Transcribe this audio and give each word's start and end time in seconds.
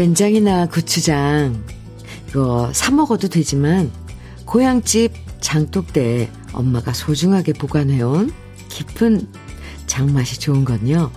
된장이나 0.00 0.66
고추장, 0.66 1.62
이거 2.26 2.70
사 2.72 2.90
먹어도 2.90 3.28
되지만, 3.28 3.90
고향집 4.46 5.12
장독대에 5.42 6.30
엄마가 6.54 6.94
소중하게 6.94 7.52
보관해온 7.52 8.32
깊은 8.70 9.28
장맛이 9.86 10.40
좋은 10.40 10.64
건요. 10.64 11.10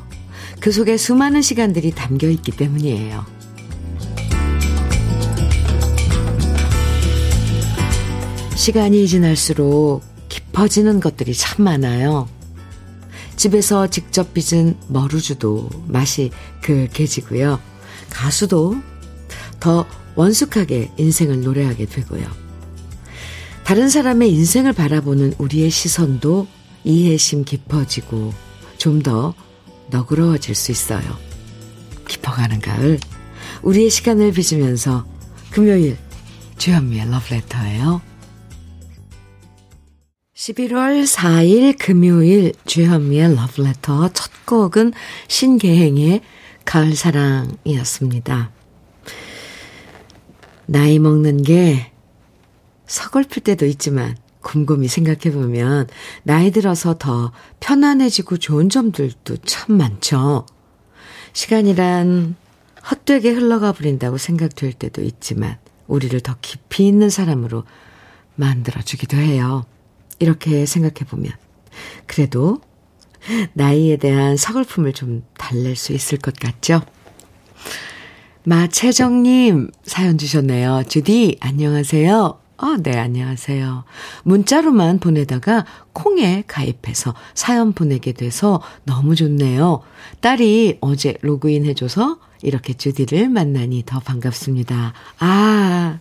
그 0.60 0.74
속에 0.74 0.98
수많은 0.98 1.42
시간들이 1.42 1.92
담겨 1.92 2.28
있기 2.28 2.52
때문이에요. 2.52 3.26
시간이 8.56 9.08
지날수록 9.08 10.04
깊어지는 10.28 11.00
것들이 11.00 11.34
참 11.34 11.64
많아요. 11.64 12.28
집에서 13.38 13.88
직접 13.88 14.34
빚은 14.34 14.76
머루주도 14.90 15.70
맛이 15.88 16.32
그윽해지고요. 16.62 17.72
가수도 18.14 18.76
더 19.60 19.86
원숙하게 20.16 20.92
인생을 20.98 21.42
노래하게 21.42 21.86
되고요. 21.86 22.26
다른 23.64 23.90
사람의 23.90 24.32
인생을 24.32 24.74
바라보는 24.74 25.36
우리의 25.38 25.70
시선도 25.70 26.48
이해심 26.84 27.46
깊어지고 27.46 28.34
좀 28.78 29.02
더 29.02 29.34
너그러워질 29.90 30.56
수 30.56 30.72
있어요. 30.72 31.04
깊어가는 32.08 32.60
가을, 32.60 33.00
우리의 33.62 33.90
시간을 33.90 34.32
빚으면서 34.32 35.06
금요일 35.52 35.98
주현미의 36.58 37.10
러브레터예요. 37.10 38.02
11월 40.36 41.06
4일 41.06 41.78
금요일 41.78 42.54
주현미의 42.66 43.36
러브레터 43.36 44.10
첫 44.10 44.32
곡은 44.46 44.94
신계행의 45.28 46.22
가을 46.66 46.96
사랑이었습니다. 46.96 48.52
나이 50.66 51.00
먹는 51.00 51.44
게 51.44 51.92
서글플 52.86 53.44
때도 53.44 53.66
있지만 53.66 54.16
곰곰이 54.42 54.88
생각해보면 54.88 55.88
나이 56.24 56.52
들어서 56.52 56.98
더 56.98 57.32
편안해지고 57.60 58.38
좋은 58.38 58.70
점들도 58.70 59.38
참 59.38 59.78
많죠. 59.78 60.46
시간이란 61.34 62.36
헛되게 62.92 63.32
흘러가 63.32 63.72
버린다고 63.72 64.18
생각될 64.18 64.74
때도 64.74 65.02
있지만 65.02 65.58
우리를 65.88 66.20
더 66.22 66.36
깊이 66.42 66.88
있는 66.88 67.10
사람으로 67.10 67.64
만들어주기도 68.36 69.18
해요. 69.18 69.66
이렇게 70.20 70.66
생각해보면. 70.66 71.32
그래도 72.06 72.62
나이에 73.54 73.98
대한 73.98 74.38
서글픔을 74.38 74.94
좀 74.94 75.24
달랠 75.38 75.76
수 75.76 75.94
있을 75.94 76.18
것 76.18 76.36
같죠? 76.36 76.82
마채정님 78.44 79.70
사연 79.84 80.18
주셨네요. 80.18 80.84
주디, 80.88 81.38
안녕하세요. 81.40 82.40
아, 82.58 82.78
네, 82.82 82.98
안녕하세요. 82.98 83.84
문자로만 84.24 85.00
보내다가 85.00 85.66
콩에 85.92 86.44
가입해서 86.48 87.14
사연 87.34 87.74
보내게 87.74 88.12
돼서 88.14 88.62
너무 88.84 89.16
좋네요. 89.16 89.82
딸이 90.22 90.78
어제 90.82 91.16
로그인 91.22 91.66
해줘서 91.66 92.20
이렇게 92.42 92.74
주디를 92.74 93.30
만나니 93.30 93.84
더 93.86 94.00
반갑습니다. 94.00 94.94
아, 95.20 96.00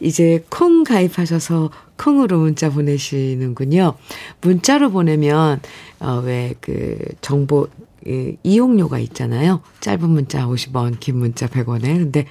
이제 0.00 0.44
콩 0.50 0.84
가입하셔서 0.84 1.70
콩으로 1.96 2.38
문자 2.38 2.70
보내시는군요. 2.70 3.94
문자로 4.42 4.90
보내면, 4.90 5.60
어, 6.00 6.20
왜 6.24 6.54
그 6.60 6.98
정보, 7.20 7.68
이, 8.06 8.36
이용료가 8.42 8.98
있잖아요. 9.00 9.62
짧은 9.80 10.08
문자 10.08 10.46
50원, 10.46 11.00
긴 11.00 11.18
문자 11.18 11.46
100원에. 11.46 11.82
근데 11.82 12.26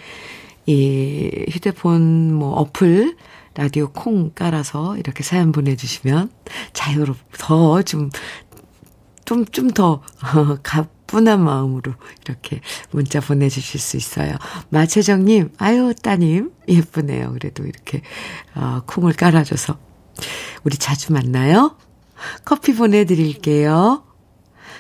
이 0.66 1.46
휴대폰 1.52 2.34
뭐 2.34 2.54
어플, 2.56 3.16
라디오 3.56 3.90
콩 3.92 4.31
깔아서 4.36 4.98
이렇게 4.98 5.24
사연 5.24 5.52
보내주시면 5.52 6.30
자유롭, 6.74 7.18
더 7.38 7.81
좀, 7.84 8.09
좀, 9.25 9.46
좀 9.46 9.70
더, 9.72 10.02
어, 10.36 10.58
가뿐한 11.06 11.44
마음으로 11.44 11.94
이렇게 12.26 12.62
문자 12.92 13.20
보내주실 13.20 13.80
수 13.80 13.98
있어요. 13.98 14.36
마채정님, 14.70 15.52
아유, 15.58 15.94
따님, 16.02 16.52
예쁘네요. 16.68 17.34
그래도 17.34 17.66
이렇게, 17.66 18.02
어, 18.56 18.82
콩을 18.86 19.14
깔아줘서. 19.14 19.78
우리 20.64 20.78
자주 20.78 21.14
만나요? 21.14 21.78
커피 22.44 22.74
보내드릴게요. 22.76 24.04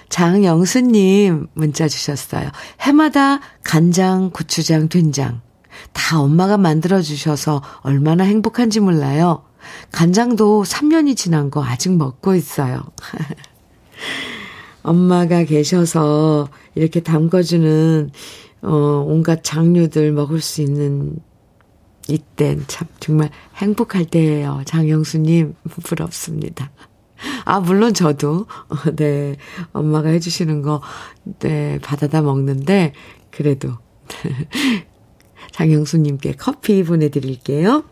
장영수님 0.09 1.47
문자 1.53 1.87
주셨어요. 1.87 2.49
해마다 2.81 3.39
간장, 3.63 4.31
고추장, 4.31 4.87
된장 4.87 5.41
다 5.93 6.21
엄마가 6.21 6.57
만들어주셔서 6.57 7.61
얼마나 7.81 8.23
행복한지 8.23 8.79
몰라요. 8.79 9.43
간장도 9.91 10.63
3년이 10.63 11.17
지난 11.17 11.49
거 11.49 11.63
아직 11.63 11.91
먹고 11.97 12.35
있어요. 12.35 12.83
엄마가 14.85 15.43
계셔서 15.45 16.47
이렇게 16.75 16.99
담궈주는, 16.99 18.11
어, 18.61 18.69
온갖 19.07 19.43
장류들 19.43 20.11
먹을 20.11 20.41
수 20.41 20.61
있는 20.61 21.17
이땐 22.07 22.63
참 22.67 22.87
정말 22.99 23.31
행복할 23.55 24.05
때예요. 24.05 24.61
장영수님, 24.65 25.55
부럽습니다. 25.83 26.71
아, 27.45 27.59
물론 27.59 27.95
저도, 27.95 28.45
어, 28.69 28.75
네, 28.95 29.35
엄마가 29.73 30.09
해주시는 30.09 30.61
거, 30.61 30.81
네, 31.39 31.79
받아다 31.81 32.21
먹는데, 32.21 32.93
그래도, 33.31 33.73
장영수님께 35.51 36.33
커피 36.33 36.83
보내드릴게요. 36.83 37.85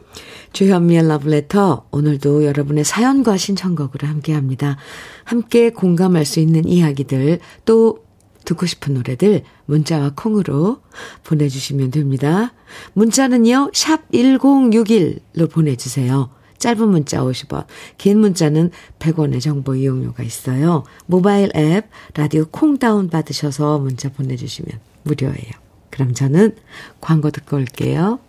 주현미의 0.52 1.08
러브레터, 1.08 1.88
오늘도 1.90 2.46
여러분의 2.46 2.84
사연과 2.84 3.38
신청곡으로 3.38 4.08
함께 4.08 4.34
합니다. 4.34 4.78
함께 5.24 5.70
공감할 5.70 6.26
수 6.26 6.40
있는 6.40 6.68
이야기들, 6.68 7.40
또 7.66 8.04
듣고 8.46 8.66
싶은 8.66 8.94
노래들, 8.94 9.44
문자와 9.66 10.14
콩으로 10.16 10.82
보내주시면 11.24 11.92
됩니다. 11.92 12.54
문자는요, 12.94 13.72
샵 13.74 14.10
1061로 14.12 15.50
보내주세요. 15.50 16.30
짧은 16.58 16.88
문자 16.88 17.22
50원, 17.22 17.66
긴 17.98 18.20
문자는 18.20 18.72
100원의 19.00 19.42
정보 19.42 19.76
이용료가 19.76 20.24
있어요. 20.24 20.84
모바일 21.08 21.52
앱, 21.56 21.90
라디오 22.14 22.46
콩 22.46 22.78
다운 22.78 23.10
받으셔서 23.10 23.80
문자 23.80 24.10
보내주시면 24.10 24.80
무료예요. 25.04 25.52
그럼 25.90 26.14
저는 26.14 26.56
광고 27.02 27.32
듣고 27.32 27.58
올게요. 27.58 28.20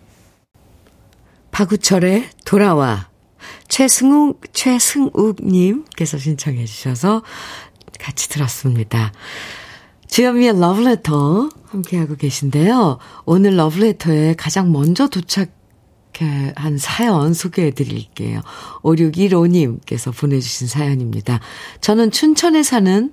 박우철의 1.51 2.29
돌아와. 2.43 3.07
최승욱, 3.67 4.41
최승욱님께서 4.53 6.17
신청해 6.17 6.65
주셔서 6.65 7.23
같이 7.99 8.29
들었습니다. 8.29 9.11
주현미의 10.07 10.59
러브레터 10.59 11.49
함께하고 11.65 12.15
계신데요. 12.15 12.99
오늘 13.25 13.57
러브레터에 13.57 14.35
가장 14.35 14.71
먼저 14.71 15.07
도착 15.07 15.49
한 16.55 16.77
사연 16.77 17.33
소개해 17.33 17.71
드릴게요. 17.71 18.39
5615님께서 18.83 20.15
보내주신 20.17 20.67
사연입니다. 20.67 21.41
저는 21.81 22.11
춘천에 22.11 22.63
사는 22.63 23.11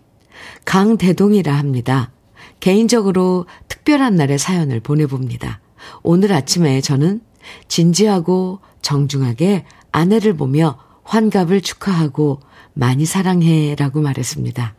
강대동이라 0.64 1.52
합니다. 1.52 2.12
개인적으로 2.60 3.46
특별한 3.66 4.14
날의 4.14 4.38
사연을 4.38 4.78
보내봅니다. 4.78 5.60
오늘 6.04 6.32
아침에 6.32 6.80
저는 6.80 7.22
진지하고 7.66 8.60
정중하게 8.82 9.64
아내를 9.92 10.36
보며 10.36 10.78
환갑을 11.04 11.60
축하하고 11.60 12.40
많이 12.74 13.04
사랑해 13.04 13.74
라고 13.76 14.00
말했습니다. 14.00 14.74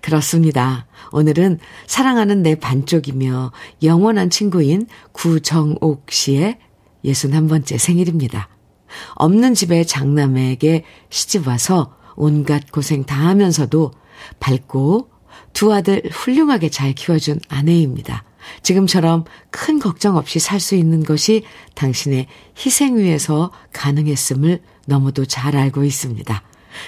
그렇습니다. 0.00 0.86
오늘은 1.12 1.58
사랑하는 1.86 2.42
내 2.42 2.54
반쪽이며 2.54 3.52
영원한 3.82 4.30
친구인 4.30 4.86
구정옥 5.12 6.10
씨의 6.10 6.58
61번째 7.04 7.78
생일입니다. 7.78 8.48
없는 9.14 9.54
집에 9.54 9.84
장남에게 9.84 10.84
시집와서 11.10 11.96
온갖 12.14 12.70
고생 12.70 13.04
다 13.04 13.16
하면서도 13.28 13.90
밝고 14.38 15.10
두 15.52 15.72
아들 15.72 16.02
훌륭하게 16.10 16.68
잘 16.68 16.92
키워준 16.92 17.40
아내입니다. 17.48 18.24
지금처럼 18.62 19.24
큰 19.50 19.78
걱정 19.78 20.16
없이 20.16 20.38
살 20.38 20.60
수 20.60 20.74
있는 20.74 21.02
것이 21.02 21.42
당신의 21.74 22.26
희생 22.56 22.96
위에서 22.96 23.50
가능했음을 23.72 24.60
너무도 24.86 25.24
잘 25.26 25.56
알고 25.56 25.84
있습니다. 25.84 26.42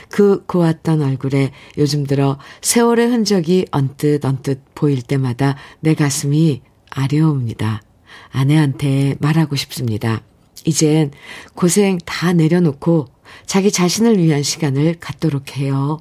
그 0.09 0.45
고왔던 0.47 1.03
얼굴에 1.03 1.51
요즘 1.77 2.07
들어 2.07 2.39
세월의 2.63 3.09
흔적이 3.09 3.67
언뜻 3.71 4.25
언뜻 4.25 4.63
보일 4.75 5.03
때마다 5.03 5.57
내 5.81 5.95
가슴이 5.95 6.63
아려옵니다. 6.91 7.83
아내한테 8.31 9.17
말하고 9.21 9.57
싶습니다. 9.57 10.23
이젠 10.65 11.11
고생 11.55 11.99
다 12.07 12.33
내려놓고 12.33 13.09
자기 13.47 13.71
자신을 13.71 14.19
위한 14.19 14.43
시간을 14.43 14.97
갖도록 15.01 15.57
해요. 15.57 16.01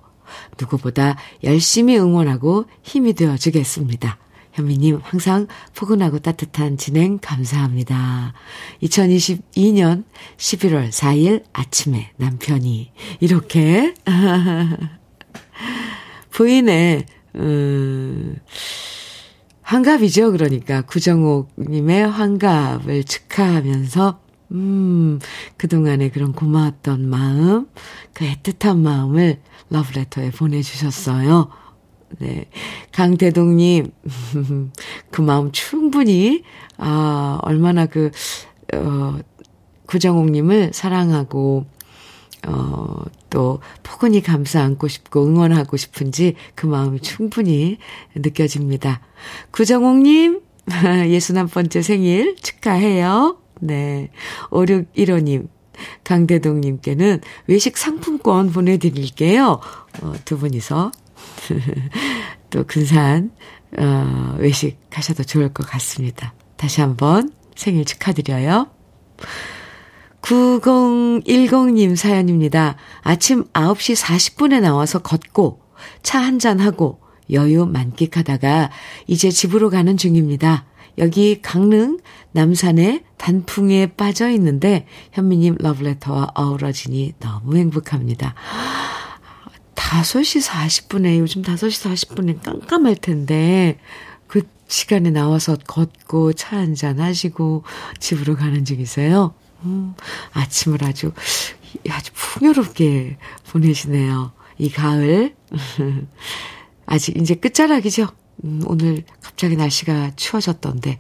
누구보다 0.60 1.18
열심히 1.44 1.98
응원하고 1.98 2.66
힘이 2.82 3.14
되어 3.14 3.38
주겠습니다. 3.38 4.18
현미님, 4.54 5.00
항상 5.02 5.48
포근하고 5.76 6.20
따뜻한 6.20 6.78
진행 6.78 7.18
감사합니다. 7.20 8.34
2022년 8.84 10.04
11월 10.38 10.90
4일 10.90 11.44
아침에 11.54 12.12
남편이 12.18 12.92
이렇게 13.20 13.96
부인의, 16.30 17.06
음, 17.36 18.38
환갑이죠. 19.64 20.32
그러니까 20.32 20.84
구정옥님의 20.84 22.08
환갑을 22.08 23.06
축하하면서 23.06 24.20
음, 24.52 25.20
그동안의 25.58 26.12
그런 26.12 26.32
고마웠던 26.32 27.10
마음, 27.10 27.68
그 28.14 28.26
애틋한 28.26 28.78
마음을 28.78 29.42
러브레터에 29.70 30.30
보내주셨어요. 30.30 31.63
네. 32.20 32.46
강대동님, 32.92 33.92
그 35.12 35.22
마음 35.22 35.52
충분히, 35.52 36.44
아, 36.78 37.40
얼마나 37.42 37.86
그, 37.86 38.12
어, 38.74 39.20
구정옥님을 39.88 40.72
사랑하고, 40.74 41.66
어, 42.48 43.04
또, 43.30 43.60
포근히 43.84 44.22
감싸 44.22 44.62
안고 44.64 44.88
싶고 44.88 45.26
응원하고 45.26 45.78
싶은지 45.78 46.36
그 46.56 46.66
마음이 46.66 47.00
충분히 47.00 47.78
느껴집니다. 48.16 49.02
구정옥님, 49.52 50.42
61번째 50.68 51.82
생일 51.82 52.36
축하해요. 52.36 53.38
네. 53.60 54.10
5615님, 54.50 55.48
강대동님께는 56.04 57.22
외식 57.48 57.78
상품권 57.78 58.52
보내드릴게요. 58.52 59.60
어, 60.02 60.14
두 60.26 60.38
분이서 60.38 60.92
또 62.50 62.64
근사한 62.66 63.32
어, 63.78 64.36
외식 64.38 64.78
가셔도 64.90 65.24
좋을 65.24 65.54
것 65.54 65.68
같습니다. 65.68 66.34
다시 66.58 66.82
한번 66.82 67.32
생일 67.56 67.86
축하드려요. 67.86 68.68
9010님 70.22 71.96
사연입니다. 71.96 72.78
아침 73.02 73.44
9시 73.52 74.02
40분에 74.02 74.62
나와서 74.62 75.00
걷고 75.00 75.62
차 76.02 76.20
한잔하고 76.20 77.02
여유 77.32 77.66
만끽하다가 77.66 78.72
이제 79.08 79.30
집으로 79.30 79.70
가는 79.70 79.98
중입니다. 79.98 80.66
여기 80.98 81.42
강릉 81.42 82.00
남산의 82.32 83.04
단풍에 83.18 83.88
빠져 83.98 84.30
있는데 84.32 84.86
현미님 85.12 85.58
러브레터와 85.60 86.32
어우러지니 86.36 87.14
너무 87.20 87.58
행복합니다. 87.58 88.36
5시 89.76 90.48
40분에, 90.48 91.20
요즘 91.20 91.42
5시 91.42 92.08
40분에 92.08 92.42
깜깜할 92.44 92.96
텐데, 92.96 93.80
그 94.28 94.42
시간에 94.68 95.10
나와서 95.10 95.58
걷고 95.68 96.34
차 96.34 96.58
한잔 96.58 97.00
하시고 97.00 97.64
집으로 98.00 98.36
가는 98.36 98.66
중이세요. 98.66 99.34
음, 99.64 99.94
아침을 100.34 100.84
아주, 100.84 101.12
아주 101.90 102.12
풍요롭게 102.14 103.18
보내시네요. 103.50 104.32
이 104.58 104.70
가을. 104.70 105.36
아직 106.86 107.18
이제 107.18 107.36
끝자락이죠. 107.36 108.08
음, 108.44 108.62
오늘 108.66 109.04
갑자기 109.22 109.56
날씨가 109.56 110.12
추워졌던데. 110.16 111.00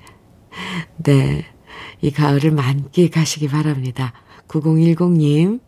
네. 0.97 1.45
이 2.01 2.11
가을을 2.11 2.51
만끽하시기 2.51 3.47
바랍니다. 3.47 4.13
9010님, 4.47 5.61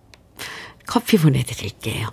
커피 0.85 1.17
보내드릴게요. 1.17 2.09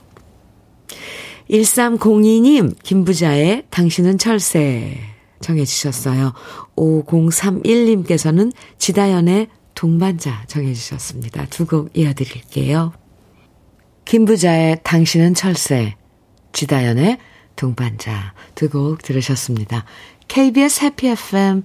1302님, 1.51 2.75
김부자의 2.83 3.65
당신은 3.71 4.19
철새 4.19 4.99
정해주셨어요. 5.41 6.33
5031님께서는 6.77 8.53
지다연의 8.79 9.49
동반자 9.75 10.45
정해주셨습니다. 10.47 11.47
두 11.47 11.67
곡 11.67 11.91
이어드릴게요. 11.97 12.93
김부자의 14.05 14.81
당신은 14.85 15.35
철새, 15.35 15.97
지다연의 16.53 17.19
동반자 17.57 18.35
두 18.55 18.69
곡 18.69 19.03
들으셨습니다. 19.03 19.85
KBS 20.29 20.85
해피 20.85 21.09
FM 21.09 21.63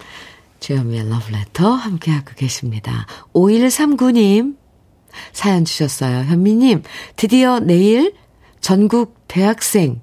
주현미의 0.59 1.09
러브레터 1.09 1.69
함께하고 1.71 2.31
계십니다. 2.35 3.05
5139님 3.33 4.57
사연 5.33 5.65
주셨어요. 5.65 6.23
현미님 6.25 6.83
드디어 7.15 7.59
내일 7.59 8.13
전국 8.67 9.15
대학생 9.29 10.01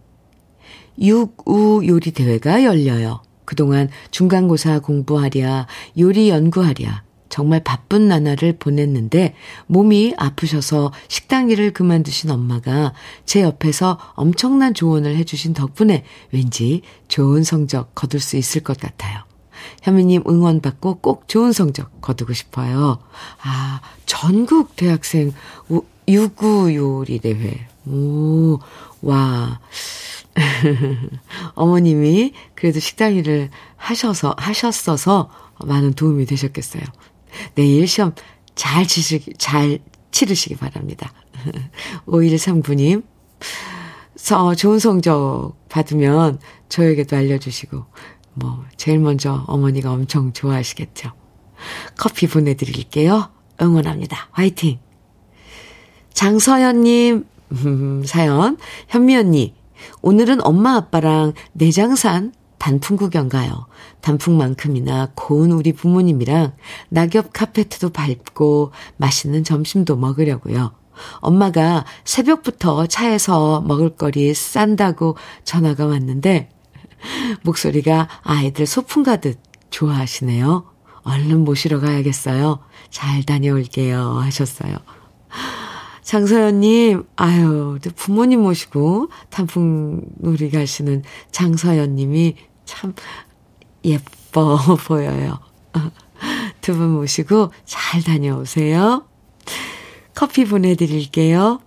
육우 0.99 1.87
요리 1.87 2.13
대회가 2.13 2.65
열려요. 2.65 3.21
그동안 3.45 3.91
중간고사 4.11 4.79
공부하랴, 4.79 5.67
요리 5.99 6.31
연구하랴, 6.31 7.03
정말 7.29 7.63
바쁜 7.63 8.09
나날을 8.09 8.57
보냈는데 8.59 9.35
몸이 9.67 10.15
아프셔서 10.17 10.93
식당 11.09 11.51
일을 11.51 11.75
그만두신 11.75 12.31
엄마가 12.31 12.95
제 13.27 13.43
옆에서 13.43 13.99
엄청난 14.15 14.73
조언을 14.73 15.15
해주신 15.15 15.53
덕분에 15.53 16.03
왠지 16.33 16.81
좋은 17.09 17.45
성적 17.45 17.95
거둘 17.95 18.19
수 18.19 18.39
있을 18.39 18.63
것 18.63 18.81
같아요. 18.81 19.25
현미님 19.83 20.23
응원받고 20.27 21.01
꼭 21.03 21.29
좋은 21.29 21.53
성적 21.53 22.01
거두고 22.01 22.33
싶어요. 22.33 22.99
아, 23.43 23.83
전국 24.07 24.75
대학생 24.75 25.35
유구 26.09 26.75
요리 26.75 27.19
대회. 27.19 27.69
오, 27.87 28.59
와. 29.03 29.61
어머님이 31.55 32.33
그래도 32.55 32.81
식당 32.81 33.15
일을 33.15 33.51
하셔서, 33.77 34.35
하셨어서 34.37 35.31
많은 35.65 35.93
도움이 35.93 36.27
되셨겠어요. 36.27 36.83
내일 37.55 37.87
시험 37.87 38.15
잘 38.55 38.87
치시기, 38.87 39.35
잘 39.39 39.79
치르시기 40.11 40.57
바랍니다. 40.57 41.13
5139님, 42.07 43.05
서, 44.17 44.55
좋은 44.55 44.79
성적 44.79 45.55
받으면 45.69 46.39
저에게도 46.69 47.17
알려주시고, 47.17 47.85
뭐, 48.35 48.65
제일 48.77 48.99
먼저 48.99 49.45
어머니가 49.47 49.93
엄청 49.93 50.33
좋아하시겠죠. 50.33 51.13
커피 51.97 52.27
보내드릴게요. 52.27 53.31
응원합니다. 53.61 54.29
화이팅! 54.33 54.79
장서연님, 56.13 57.27
음, 57.53 58.03
사연. 58.05 58.57
현미 58.89 59.17
언니, 59.17 59.55
오늘은 60.03 60.45
엄마 60.45 60.77
아빠랑 60.77 61.35
내장산 61.53 62.33
단풍 62.59 62.97
구경 62.97 63.29
가요. 63.29 63.67
단풍만큼이나 64.01 65.11
고운 65.15 65.53
우리 65.53 65.73
부모님이랑 65.73 66.53
낙엽 66.89 67.33
카페트도 67.33 67.91
밟고 67.91 68.73
맛있는 68.97 69.45
점심도 69.45 69.97
먹으려고요. 69.97 70.73
엄마가 71.17 71.85
새벽부터 72.05 72.87
차에서 72.87 73.61
먹을거리 73.63 74.33
싼다고 74.33 75.17
전화가 75.43 75.87
왔는데 75.87 76.49
목소리가 77.43 78.09
아이들 78.23 78.67
소풍 78.67 79.03
가듯 79.03 79.39
좋아하시네요. 79.71 80.65
얼른 81.03 81.45
모시러 81.45 81.81
가야겠어요. 81.81 82.61
잘 82.91 83.25
다녀올게요. 83.25 84.21
하셨어요. 84.21 84.77
장서연님, 86.05 87.05
아유, 87.17 87.79
부모님 87.97 88.43
모시고 88.43 89.09
단풍놀이 89.31 90.51
가시는 90.51 91.03
장서연님이 91.33 92.37
참 92.67 92.95
예뻐 93.85 94.59
보여요. 94.87 95.39
두 96.61 96.75
분 96.75 96.91
모시고 96.91 97.51
잘 97.65 98.03
다녀오세요. 98.03 99.05
커피 100.15 100.45
보내드릴게요. 100.45 101.61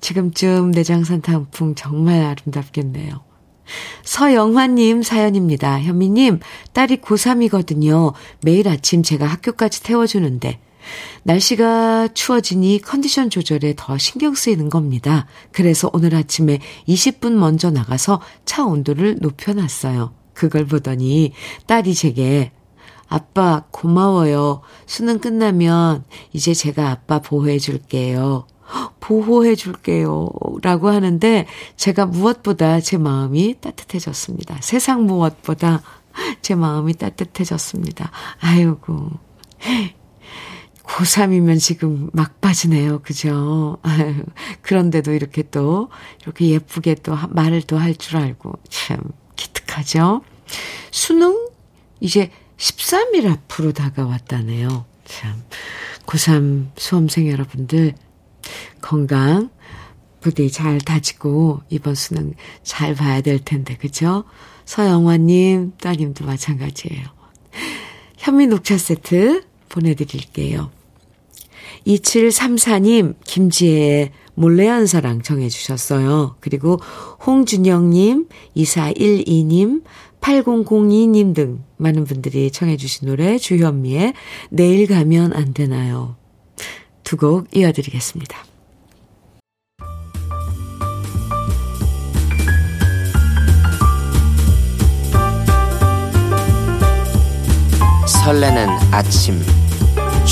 지금쯤 0.00 0.70
내장산 0.70 1.20
단풍 1.22 1.74
정말 1.74 2.22
아름답겠네요. 2.24 3.22
서영화님 4.04 5.02
사연입니다. 5.02 5.80
현미님, 5.80 6.40
딸이 6.72 6.98
고3이거든요. 6.98 8.12
매일 8.42 8.68
아침 8.68 9.02
제가 9.02 9.26
학교까지 9.26 9.82
태워주는데, 9.82 10.58
날씨가 11.22 12.08
추워지니 12.14 12.80
컨디션 12.82 13.30
조절에 13.30 13.74
더 13.76 13.98
신경 13.98 14.34
쓰이는 14.34 14.68
겁니다. 14.68 15.26
그래서 15.52 15.90
오늘 15.92 16.14
아침에 16.14 16.60
20분 16.88 17.32
먼저 17.32 17.70
나가서 17.70 18.20
차 18.44 18.64
온도를 18.64 19.18
높여놨어요. 19.20 20.14
그걸 20.34 20.66
보더니 20.66 21.32
딸이 21.66 21.94
제게 21.94 22.52
아빠 23.08 23.64
고마워요. 23.70 24.62
수능 24.86 25.18
끝나면 25.18 26.04
이제 26.32 26.54
제가 26.54 26.90
아빠 26.90 27.20
보호해 27.20 27.58
줄게요. 27.58 28.46
보호해 29.00 29.56
줄게요. 29.56 30.30
라고 30.62 30.88
하는데 30.88 31.46
제가 31.76 32.06
무엇보다 32.06 32.80
제 32.80 32.96
마음이 32.98 33.56
따뜻해졌습니다. 33.60 34.58
세상 34.60 35.06
무엇보다 35.06 35.82
제 36.40 36.54
마음이 36.54 36.94
따뜻해졌습니다. 36.94 38.10
아이고. 38.40 39.10
고3이면 40.84 41.60
지금 41.60 42.10
막빠지네요. 42.12 43.00
그죠? 43.02 43.78
그런데도 44.62 45.12
이렇게 45.12 45.42
또, 45.50 45.88
이렇게 46.22 46.48
예쁘게 46.48 46.96
또 47.02 47.16
말을 47.30 47.62
또 47.62 47.76
할 47.78 47.94
줄 47.94 48.16
알고, 48.16 48.54
참, 48.68 48.98
기특하죠? 49.36 50.22
수능 50.90 51.48
이제 52.00 52.30
13일 52.56 53.30
앞으로 53.30 53.72
다가왔다네요. 53.72 54.84
참. 55.04 55.42
고3 56.06 56.70
수험생 56.76 57.28
여러분들, 57.28 57.94
건강, 58.80 59.50
부디 60.20 60.50
잘 60.50 60.78
다지고, 60.78 61.60
이번 61.70 61.94
수능 61.94 62.34
잘 62.62 62.94
봐야 62.94 63.20
될 63.20 63.38
텐데, 63.38 63.76
그죠? 63.76 64.24
서영화님, 64.64 65.74
따님도 65.78 66.24
마찬가지예요. 66.26 67.06
현미 68.18 68.48
녹차 68.48 68.76
세트 68.76 69.44
보내드릴게요. 69.70 70.70
2734님, 71.86 73.14
김지혜의 73.24 74.12
몰래한 74.34 74.86
사랑 74.86 75.22
정해주셨어요. 75.22 76.36
그리고 76.40 76.78
홍준영님, 77.26 78.28
2412님, 78.56 79.82
8002님 80.20 81.34
등 81.34 81.64
많은 81.78 82.04
분들이 82.04 82.50
청해주신 82.50 83.08
노래 83.08 83.38
주현미의 83.38 84.12
내일 84.50 84.86
가면 84.86 85.32
안 85.32 85.54
되나요? 85.54 86.16
두 87.04 87.16
곡 87.16 87.48
이어드리겠습니다. 87.56 88.44
설레는 98.06 98.68
아침 98.92 99.40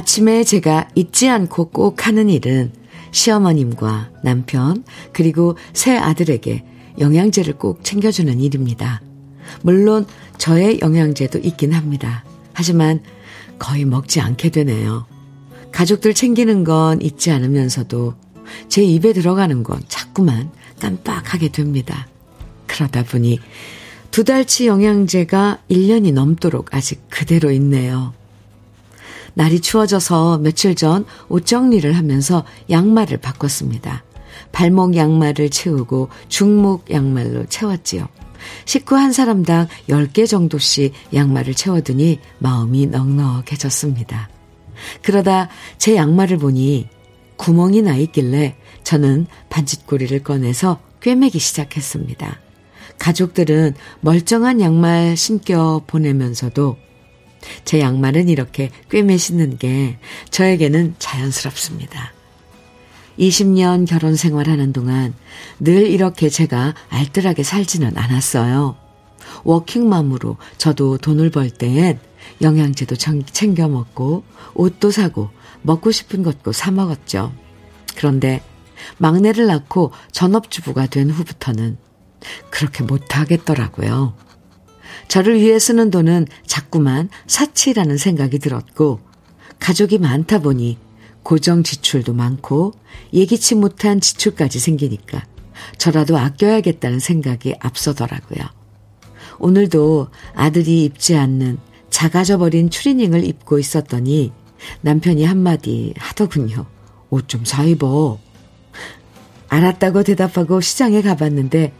아침에 0.00 0.44
제가 0.44 0.88
잊지 0.94 1.28
않고 1.28 1.68
꼭 1.68 2.06
하는 2.06 2.30
일은 2.30 2.72
시어머님과 3.10 4.10
남편, 4.24 4.82
그리고 5.12 5.58
새 5.74 5.94
아들에게 5.94 6.64
영양제를 6.98 7.58
꼭 7.58 7.84
챙겨주는 7.84 8.40
일입니다. 8.40 9.02
물론 9.60 10.06
저의 10.38 10.80
영양제도 10.80 11.38
있긴 11.40 11.74
합니다. 11.74 12.24
하지만 12.54 13.02
거의 13.58 13.84
먹지 13.84 14.22
않게 14.22 14.48
되네요. 14.48 15.06
가족들 15.70 16.14
챙기는 16.14 16.64
건 16.64 17.02
잊지 17.02 17.30
않으면서도 17.30 18.14
제 18.68 18.82
입에 18.82 19.12
들어가는 19.12 19.62
건 19.62 19.82
자꾸만 19.86 20.50
깜빡하게 20.80 21.50
됩니다. 21.50 22.08
그러다 22.66 23.04
보니 23.04 23.38
두 24.10 24.24
달치 24.24 24.66
영양제가 24.66 25.58
1년이 25.70 26.14
넘도록 26.14 26.74
아직 26.74 27.02
그대로 27.10 27.50
있네요. 27.50 28.14
날이 29.34 29.60
추워져서 29.60 30.38
며칠 30.38 30.74
전 30.74 31.04
옷 31.28 31.46
정리를 31.46 31.90
하면서 31.92 32.44
양말을 32.70 33.18
바꿨습니다. 33.18 34.04
발목 34.52 34.96
양말을 34.96 35.50
채우고 35.50 36.08
중목 36.28 36.90
양말로 36.90 37.46
채웠지요. 37.46 38.08
식구 38.64 38.96
한 38.96 39.12
사람당 39.12 39.68
10개 39.88 40.26
정도씩 40.26 40.92
양말을 41.14 41.54
채워두니 41.54 42.20
마음이 42.38 42.86
넉넉해졌습니다. 42.86 44.28
그러다 45.02 45.48
제 45.78 45.94
양말을 45.94 46.38
보니 46.38 46.88
구멍이 47.36 47.82
나 47.82 47.96
있길래 47.96 48.56
저는 48.82 49.26
반짓고리를 49.50 50.22
꺼내서 50.22 50.80
꿰매기 51.00 51.38
시작했습니다. 51.38 52.40
가족들은 52.98 53.74
멀쩡한 54.00 54.60
양말 54.60 55.16
신겨 55.16 55.82
보내면서도 55.86 56.76
제 57.64 57.80
양말은 57.80 58.28
이렇게 58.28 58.70
꿰매 58.90 59.16
신는 59.16 59.58
게 59.58 59.98
저에게는 60.30 60.94
자연스럽습니다. 60.98 62.12
20년 63.18 63.86
결혼 63.86 64.16
생활하는 64.16 64.72
동안 64.72 65.14
늘 65.58 65.86
이렇게 65.86 66.28
제가 66.28 66.74
알뜰하게 66.88 67.42
살지는 67.42 67.96
않았어요. 67.96 68.76
워킹맘으로 69.44 70.36
저도 70.58 70.98
돈을 70.98 71.30
벌 71.30 71.50
때엔 71.50 71.98
영양제도 72.42 72.96
챙겨 72.96 73.68
먹고 73.68 74.24
옷도 74.54 74.90
사고 74.90 75.30
먹고 75.62 75.90
싶은 75.90 76.22
것도 76.22 76.52
사 76.52 76.70
먹었죠. 76.70 77.32
그런데 77.96 78.42
막내를 78.98 79.46
낳고 79.46 79.92
전업주부가 80.12 80.86
된 80.86 81.10
후부터는 81.10 81.76
그렇게 82.50 82.82
못하겠더라고요. 82.84 84.14
저를 85.08 85.40
위해 85.40 85.58
쓰는 85.58 85.90
돈은 85.90 86.26
자꾸만 86.46 87.08
사치라는 87.26 87.96
생각이 87.96 88.38
들었고, 88.38 89.00
가족이 89.58 89.98
많다 89.98 90.40
보니 90.40 90.78
고정 91.22 91.62
지출도 91.62 92.14
많고 92.14 92.72
예기치 93.12 93.54
못한 93.54 94.00
지출까지 94.00 94.58
생기니까 94.58 95.24
저라도 95.76 96.16
아껴야겠다는 96.16 96.98
생각이 96.98 97.54
앞서더라고요. 97.60 98.40
오늘도 99.38 100.08
아들이 100.34 100.84
입지 100.84 101.16
않는 101.16 101.58
작아져 101.90 102.38
버린 102.38 102.70
추리닝을 102.70 103.24
입고 103.24 103.58
있었더니 103.58 104.32
남편이 104.82 105.24
한마디 105.24 105.94
하더군요. 105.96 106.66
옷 107.10 107.28
좀 107.28 107.44
사 107.44 107.64
입어. 107.64 108.18
알았다고 109.50 110.04
대답하고 110.04 110.60
시장에 110.60 111.02
가봤는데 111.02 111.72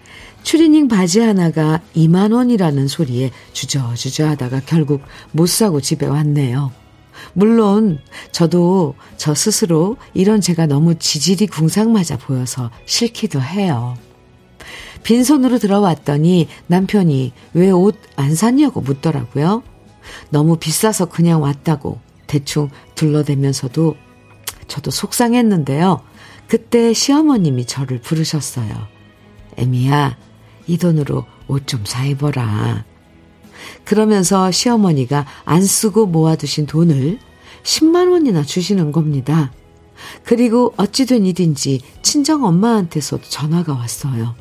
추리닝 0.43 0.89
바지 0.89 1.21
하나가 1.21 1.81
2만 1.95 2.35
원이라는 2.35 2.89
소리에 2.89 3.31
주저주저 3.53 4.27
하다가 4.29 4.61
결국 4.67 5.03
못 5.33 5.47
사고 5.49 5.81
집에 5.81 6.07
왔네요. 6.07 6.73
물론 7.33 7.99
저도 8.33 8.95
저 9.17 9.35
스스로 9.35 9.97
이런 10.15 10.41
제가 10.41 10.67
너무 10.67 10.97
지질이 10.97 11.47
궁상맞아 11.47 12.17
보여서 12.19 12.71
싫기도 12.87 13.41
해요. 13.41 13.97
빈손으로 15.03 15.59
들어왔더니 15.59 16.49
남편이 16.67 17.33
왜 17.55 17.71
옷 17.71 17.97
안 18.17 18.35
샀냐고 18.35 18.81
묻더라고요. 18.81 19.63
너무 20.31 20.57
비싸서 20.57 21.07
그냥 21.07 21.43
왔다고 21.43 22.01
대충 22.27 22.69
둘러대면서도 22.97 23.97
저도 24.67 24.91
속상했는데요. 24.91 26.01
그때 26.51 26.93
시어머님이 26.93 27.65
저를 27.65 28.01
부르셨어요. 28.01 28.71
애미야, 29.57 30.17
이 30.67 30.79
돈으로 30.79 31.25
옷 31.47 31.69
좀 31.69 31.85
사 31.87 32.05
입어라. 32.05 32.85
그러면서 33.85 34.51
시어머니가 34.51 35.27
안 35.45 35.63
쓰고 35.63 36.07
모아두신 36.07 36.67
돈을 36.67 37.21
10만 37.63 38.11
원이나 38.11 38.43
주시는 38.43 38.91
겁니다. 38.91 39.53
그리고 40.25 40.75
어찌된 40.77 41.25
일인지 41.25 41.83
친정 42.03 42.45
엄마한테서도 42.45 43.23
전화가 43.29 43.75
왔어요. 43.75 44.35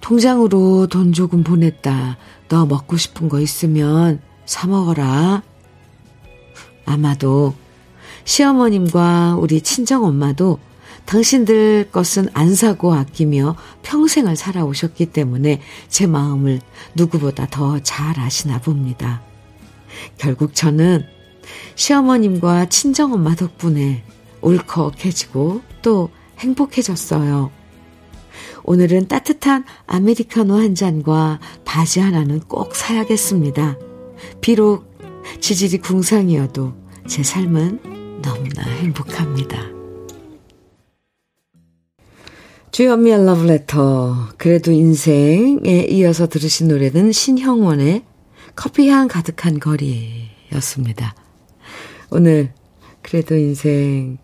통장으로 0.00 0.88
돈 0.88 1.12
조금 1.12 1.44
보냈다. 1.44 2.16
너 2.48 2.66
먹고 2.66 2.96
싶은 2.96 3.28
거 3.28 3.38
있으면 3.38 4.20
사 4.44 4.66
먹어라. 4.66 5.44
아마도 6.84 7.54
시어머님과 8.24 9.36
우리 9.36 9.60
친정 9.60 10.04
엄마도 10.04 10.58
당신들 11.06 11.90
것은 11.92 12.28
안 12.34 12.54
사고 12.54 12.92
아끼며 12.92 13.56
평생을 13.82 14.36
살아오셨기 14.36 15.06
때문에 15.06 15.60
제 15.88 16.06
마음을 16.06 16.60
누구보다 16.94 17.46
더 17.46 17.78
잘 17.82 18.18
아시나 18.18 18.60
봅니다. 18.60 19.22
결국 20.18 20.54
저는 20.54 21.04
시어머님과 21.76 22.68
친정엄마 22.68 23.34
덕분에 23.36 24.02
울컥해지고 24.40 25.62
또 25.82 26.10
행복해졌어요. 26.38 27.50
오늘은 28.64 29.06
따뜻한 29.06 29.64
아메리카노 29.86 30.54
한 30.54 30.74
잔과 30.74 31.38
바지 31.64 32.00
하나는 32.00 32.40
꼭 32.40 32.74
사야겠습니다. 32.74 33.78
비록 34.40 34.98
지질이 35.40 35.78
궁상이어도 35.78 36.74
제 37.06 37.22
삶은 37.22 38.22
너무나 38.22 38.62
행복합니다. 38.62 39.75
주현미의 42.76 43.24
러브레터 43.24 44.34
그래도 44.36 44.70
인생에 44.70 45.86
이어서 45.88 46.26
들으신 46.26 46.68
노래는 46.68 47.10
신형원의 47.10 48.02
커피향 48.54 49.08
가득한 49.08 49.60
거리였습니다. 49.60 51.14
오늘 52.10 52.52
그래도 53.00 53.34
인생 53.34 54.18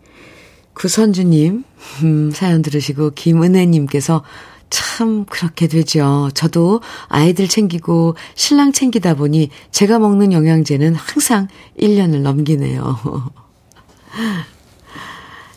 구선주님 0.75 1.63
음, 2.03 2.29
사연 2.29 2.61
들으시고 2.61 3.13
김은혜님께서 3.15 4.23
참 4.69 5.25
그렇게 5.25 5.67
되죠. 5.67 6.29
저도 6.35 6.81
아이들 7.07 7.47
챙기고 7.47 8.13
신랑 8.35 8.71
챙기다 8.71 9.15
보니 9.15 9.49
제가 9.71 9.97
먹는 9.97 10.31
영양제는 10.31 10.93
항상 10.93 11.47
1년을 11.79 12.21
넘기네요. 12.21 13.31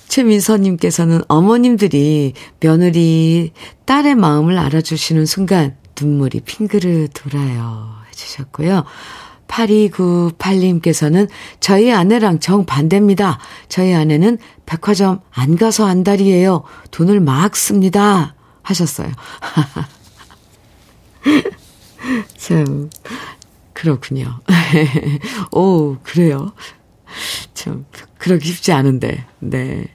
최민서님께서는 0.09 1.23
어머님들이 1.29 2.33
며느리 2.61 3.53
딸의 3.85 4.15
마음을 4.15 4.59
알아주시는 4.59 5.27
순간 5.27 5.77
눈물이 6.01 6.41
핑그르 6.41 7.09
돌아요. 7.15 7.95
해주셨고요. 8.09 8.85
8298님께서는 9.49 11.29
저희 11.61 11.93
아내랑 11.93 12.41
정반대입니다. 12.41 13.39
저희 13.69 13.95
아내는 13.95 14.39
백화점 14.67 15.21
안 15.31 15.57
가서 15.57 15.87
안달이에요. 15.87 16.65
돈을 16.91 17.21
막 17.21 17.57
씁니다. 17.57 18.35
하셨어요. 18.63 19.11
참, 22.37 22.91
그렇군요. 23.73 24.41
오, 25.53 25.97
그래요. 26.03 26.53
참, 27.55 27.87
그러기 28.19 28.47
쉽지 28.47 28.73
않은데, 28.73 29.25
네. 29.39 29.87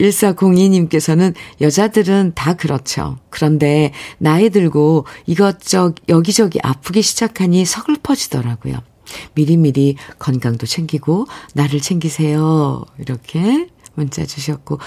1402님께서는 0.00 1.34
여자들은 1.60 2.32
다 2.34 2.54
그렇죠. 2.54 3.18
그런데 3.30 3.92
나이 4.18 4.50
들고 4.50 5.06
이것저것 5.26 5.94
여기저기 6.08 6.58
아프기 6.62 7.02
시작하니 7.02 7.64
서글퍼지더라고요. 7.64 8.78
미리미리 9.34 9.96
건강도 10.18 10.66
챙기고 10.66 11.26
나를 11.54 11.80
챙기세요. 11.80 12.84
이렇게 12.98 13.68
문자 13.94 14.24
주셨고 14.24 14.78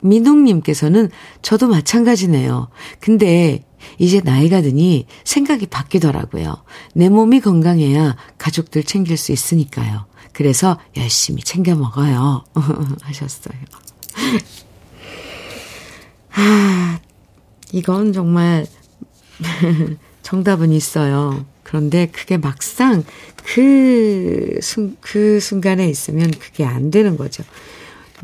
박민웅님께서는 0.00 1.10
저도 1.42 1.68
마찬가지네요. 1.68 2.68
근데 3.00 3.64
이제 3.98 4.20
나이가 4.22 4.62
드니 4.62 5.06
생각이 5.24 5.66
바뀌더라고요. 5.66 6.56
내 6.94 7.08
몸이 7.08 7.40
건강해야 7.40 8.16
가족들 8.38 8.84
챙길 8.84 9.16
수 9.16 9.32
있으니까요. 9.32 10.06
그래서 10.32 10.78
열심히 10.96 11.42
챙겨 11.42 11.74
먹어요. 11.74 12.44
하셨어요. 13.02 13.56
아, 16.34 16.98
이건 17.72 18.12
정말 18.12 18.66
정답은 20.22 20.72
있어요. 20.72 21.46
그런데 21.62 22.06
그게 22.06 22.36
막상 22.36 23.04
그, 23.44 24.58
순, 24.62 24.96
그 25.00 25.40
순간에 25.40 25.88
있으면 25.88 26.30
그게 26.30 26.64
안 26.64 26.90
되는 26.90 27.16
거죠. 27.16 27.42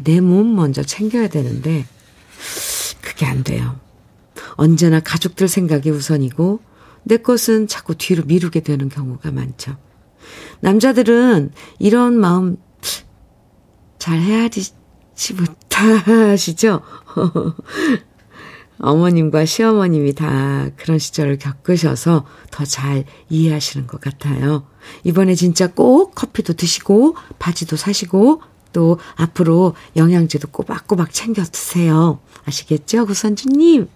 내 0.02 0.20
몸 0.20 0.54
먼저 0.54 0.82
챙겨야 0.82 1.28
되는데, 1.28 1.84
그게 3.02 3.26
안 3.26 3.44
돼요. 3.44 3.78
언제나 4.54 5.00
가족들 5.00 5.48
생각이 5.48 5.90
우선이고, 5.90 6.60
내 7.02 7.16
것은 7.18 7.66
자꾸 7.66 7.94
뒤로 7.94 8.24
미루게 8.24 8.60
되는 8.60 8.88
경우가 8.88 9.30
많죠. 9.30 9.76
남자들은 10.60 11.50
이런 11.78 12.14
마음 12.14 12.56
잘 13.98 14.20
헤아리지 14.20 14.72
못 15.34 15.69
하시죠? 15.86 16.82
어머님과 18.80 19.44
시어머님이 19.44 20.14
다 20.14 20.68
그런 20.76 20.98
시절을 20.98 21.38
겪으셔서 21.38 22.24
더 22.50 22.64
잘 22.64 23.04
이해하시는 23.28 23.86
것 23.86 24.00
같아요. 24.00 24.64
이번에 25.04 25.34
진짜 25.34 25.66
꼭 25.66 26.14
커피도 26.14 26.54
드시고 26.54 27.16
바지도 27.38 27.76
사시고 27.76 28.42
또 28.72 28.98
앞으로 29.16 29.74
영양제도 29.96 30.48
꼬박꼬박 30.48 31.12
챙겨 31.12 31.42
드세요. 31.42 32.20
아시겠죠? 32.46 33.06
구선주님. 33.06 33.88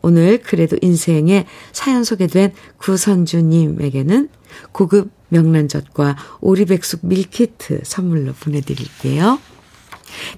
오늘 0.00 0.40
그래도 0.40 0.76
인생에 0.80 1.46
사연 1.72 2.04
소개된 2.04 2.54
구선주님에게는 2.78 4.30
고급 4.72 5.10
명란젓과 5.28 6.16
오리백숙 6.40 7.00
밀키트 7.06 7.82
선물로 7.84 8.32
보내드릴게요. 8.32 9.38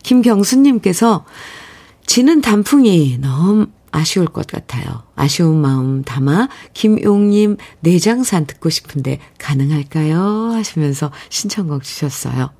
김경수님께서 0.02 1.24
지는 2.06 2.40
단풍이 2.40 3.18
너무 3.18 3.68
아쉬울 3.92 4.26
것 4.26 4.46
같아요. 4.46 5.02
아쉬운 5.16 5.60
마음 5.60 6.02
담아 6.02 6.48
김용님 6.74 7.56
내장산 7.80 8.46
듣고 8.46 8.70
싶은데 8.70 9.18
가능할까요? 9.38 10.52
하시면서 10.52 11.10
신청곡 11.28 11.82
주셨어요. 11.82 12.50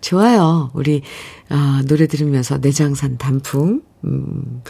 좋아요. 0.00 0.70
우리 0.74 1.02
아, 1.48 1.82
노래 1.86 2.06
들으면서 2.06 2.58
내장산 2.58 3.18
단풍 3.18 3.82
음, 4.04 4.62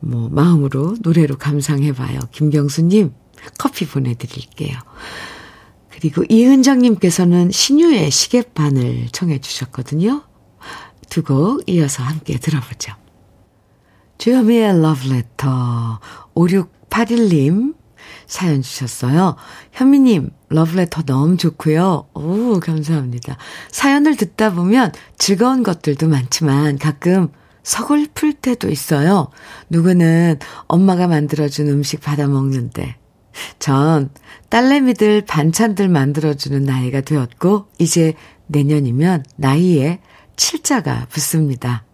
뭐 0.00 0.28
마음으로 0.30 0.96
노래로 1.00 1.38
감상해봐요. 1.38 2.20
김경수님 2.32 3.12
커피 3.58 3.86
보내드릴게요. 3.86 4.76
그리고 5.90 6.24
이은정님께서는 6.28 7.50
신유의 7.50 8.10
시계바늘 8.10 9.08
청해 9.12 9.38
주셨거든요. 9.40 10.22
두 11.08 11.22
곡 11.22 11.62
이어서 11.68 12.02
함께 12.02 12.38
들어보죠. 12.38 12.92
주여미의 14.18 14.80
러브레터 14.80 16.00
5681님 16.34 17.74
사연 18.26 18.62
주셨어요. 18.62 19.36
현미님, 19.72 20.30
러브레터 20.48 21.02
너무 21.02 21.36
좋고요. 21.36 22.08
오, 22.14 22.60
감사합니다. 22.60 23.36
사연을 23.70 24.16
듣다 24.16 24.54
보면 24.54 24.92
즐거운 25.18 25.62
것들도 25.62 26.08
많지만 26.08 26.78
가끔 26.78 27.28
서글플 27.62 28.34
때도 28.34 28.68
있어요. 28.70 29.28
누구는 29.70 30.38
엄마가 30.68 31.06
만들어준 31.06 31.68
음식 31.68 32.00
받아 32.00 32.26
먹는데, 32.26 32.96
전 33.58 34.10
딸내미들 34.48 35.22
반찬들 35.26 35.88
만들어주는 35.88 36.62
나이가 36.62 37.00
되었고, 37.00 37.66
이제 37.78 38.14
내년이면 38.46 39.24
나이에 39.36 40.00
칠자가 40.36 41.06
붙습니다. 41.10 41.84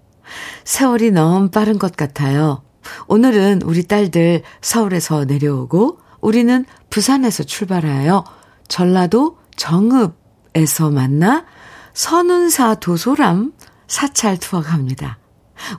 세월이 0.65 1.11
너무 1.11 1.51
빠른 1.51 1.79
것 1.79 1.97
같아요. 1.97 2.63
오늘은 3.09 3.63
우리 3.63 3.85
딸들 3.85 4.43
서울에서 4.61 5.25
내려오고 5.25 5.99
우리는 6.21 6.65
부산에서 6.91 7.43
출발하여 7.43 8.25
전라도 8.69 9.39
정읍에서 9.57 10.91
만나 10.91 11.45
선운사 11.93 12.77
도소람 12.77 13.53
사찰 13.87 14.39
투어 14.39 14.61
갑니다. 14.63 15.19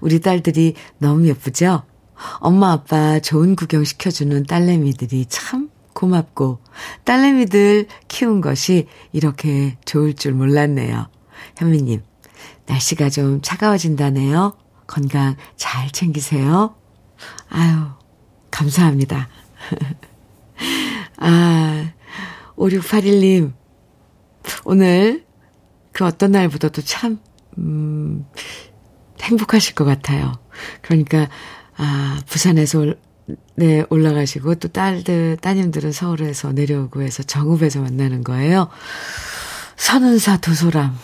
우리 0.02 0.20
딸들이 0.20 0.76
너무 0.98 1.28
예쁘죠? 1.28 1.84
엄마 2.40 2.72
아빠 2.72 3.20
좋은 3.20 3.56
구경 3.56 3.84
시켜주는 3.84 4.46
딸내미들이 4.46 5.26
참 5.28 5.70
고맙고 5.94 6.60
딸내미들 7.04 7.88
키운 8.08 8.42
것이 8.42 8.88
이렇게 9.12 9.78
좋을 9.86 10.14
줄 10.14 10.34
몰랐네요. 10.34 11.08
현미님, 11.58 12.02
날씨가 12.66 13.10
좀 13.10 13.42
차가워진다네요. 13.42 14.54
건강 14.88 15.36
잘 15.56 15.90
챙기세요. 15.92 16.76
아유, 17.50 17.88
감사합니다. 18.50 19.30
아, 21.18 21.92
5681님, 22.58 23.54
오늘 24.66 25.26
그 25.92 26.06
어떤 26.06 26.32
날보다도 26.32 26.82
참, 26.82 27.20
음, 27.58 28.26
행복하실 29.22 29.76
것 29.76 29.86
같아요. 29.86 30.34
그러니까, 30.82 31.30
아, 31.78 32.20
부산에서 32.28 32.94
네, 33.56 33.84
올라가시고 33.90 34.56
또 34.56 34.68
딸들, 34.68 35.38
따님들은 35.38 35.92
서울에서 35.92 36.52
내려오고 36.54 37.02
해서 37.02 37.24
정읍에서 37.24 37.82
만나는 37.82 38.24
거예요. 38.24 38.70
선운사 39.76 40.38
도소람. 40.38 40.98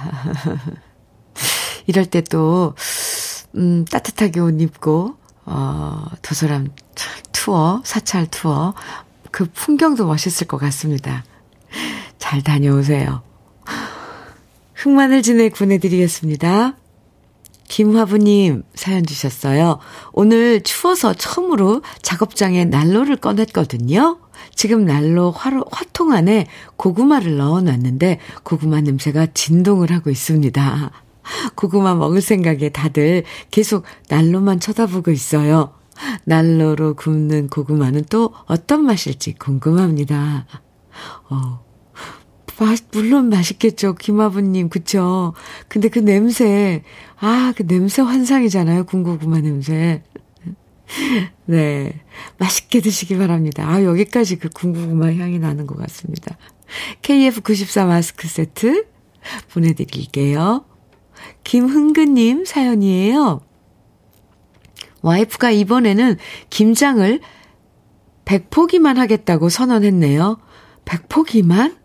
이럴 1.86 2.06
때 2.06 2.20
또, 2.20 2.74
음, 3.56 3.84
따뜻하게 3.84 4.40
옷 4.40 4.60
입고, 4.60 5.16
어, 5.46 6.04
도서람 6.22 6.68
투어, 7.32 7.80
사찰 7.84 8.26
투어, 8.26 8.74
그 9.30 9.46
풍경도 9.52 10.06
멋있을 10.06 10.46
것 10.46 10.58
같습니다. 10.58 11.24
잘 12.18 12.42
다녀오세요. 12.42 13.22
흑마늘 14.74 15.22
진액 15.22 15.54
보내드리겠습니다. 15.54 16.76
김화부님 17.68 18.64
사연 18.74 19.06
주셨어요. 19.06 19.78
오늘 20.12 20.60
추워서 20.62 21.14
처음으로 21.14 21.82
작업장에 22.02 22.64
난로를 22.64 23.16
꺼냈거든요. 23.16 24.18
지금 24.54 24.84
난로 24.84 25.30
화로, 25.30 25.64
화통 25.70 26.12
안에 26.12 26.46
고구마를 26.76 27.36
넣어 27.36 27.60
놨는데 27.60 28.18
고구마 28.42 28.80
냄새가 28.80 29.28
진동을 29.34 29.90
하고 29.92 30.10
있습니다. 30.10 30.90
고구마 31.54 31.94
먹을 31.94 32.20
생각에 32.20 32.70
다들 32.70 33.24
계속 33.50 33.84
난로만 34.08 34.60
쳐다보고 34.60 35.10
있어요. 35.10 35.74
난로로 36.24 36.94
굽는 36.94 37.48
고구마는 37.48 38.04
또 38.10 38.32
어떤 38.46 38.84
맛일지 38.84 39.34
궁금합니다. 39.34 40.46
어, 41.28 41.64
맛, 42.58 42.78
물론 42.92 43.28
맛있겠죠. 43.30 43.94
김아부님, 43.94 44.68
그쵸? 44.68 45.34
근데 45.68 45.88
그 45.88 45.98
냄새, 45.98 46.82
아, 47.18 47.52
그 47.56 47.66
냄새 47.66 48.02
환상이잖아요. 48.02 48.84
군고구마 48.84 49.40
냄새. 49.40 50.02
네. 51.46 52.00
맛있게 52.38 52.80
드시기 52.80 53.16
바랍니다. 53.16 53.68
아, 53.68 53.84
여기까지 53.84 54.36
그 54.36 54.48
군고구마 54.48 55.06
향이 55.14 55.38
나는 55.38 55.66
것 55.66 55.76
같습니다. 55.78 56.36
KF94 57.02 57.86
마스크 57.86 58.28
세트 58.28 58.86
보내드릴게요. 59.52 60.64
김흥근님 61.44 62.44
사연이에요. 62.44 63.40
와이프가 65.02 65.50
이번에는 65.50 66.16
김장을 66.50 67.20
100포기만 68.24 68.96
하겠다고 68.96 69.48
선언했네요. 69.48 70.38
100포기만? 70.84 71.76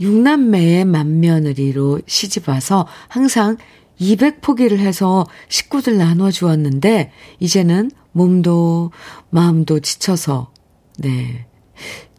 6남매의 0.00 0.84
맏며느리로 0.86 2.00
시집와서 2.06 2.86
항상 3.08 3.56
200포기를 4.00 4.78
해서 4.78 5.26
식구들 5.48 5.96
나눠 5.96 6.30
주었는데, 6.30 7.12
이제는 7.40 7.90
몸도 8.12 8.92
마음도 9.30 9.80
지쳐서, 9.80 10.50
네. 10.98 11.46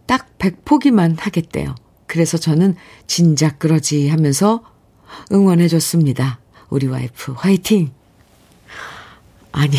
딱 0.05 0.37
100포기만 0.37 1.17
하겠대요. 1.19 1.75
그래서 2.05 2.37
저는 2.37 2.75
진작 3.05 3.59
그러지 3.59 4.07
하면서 4.09 4.63
응원해 5.31 5.67
줬습니다. 5.67 6.39
우리 6.69 6.87
와이프, 6.87 7.33
화이팅! 7.33 7.91
아니, 9.51 9.77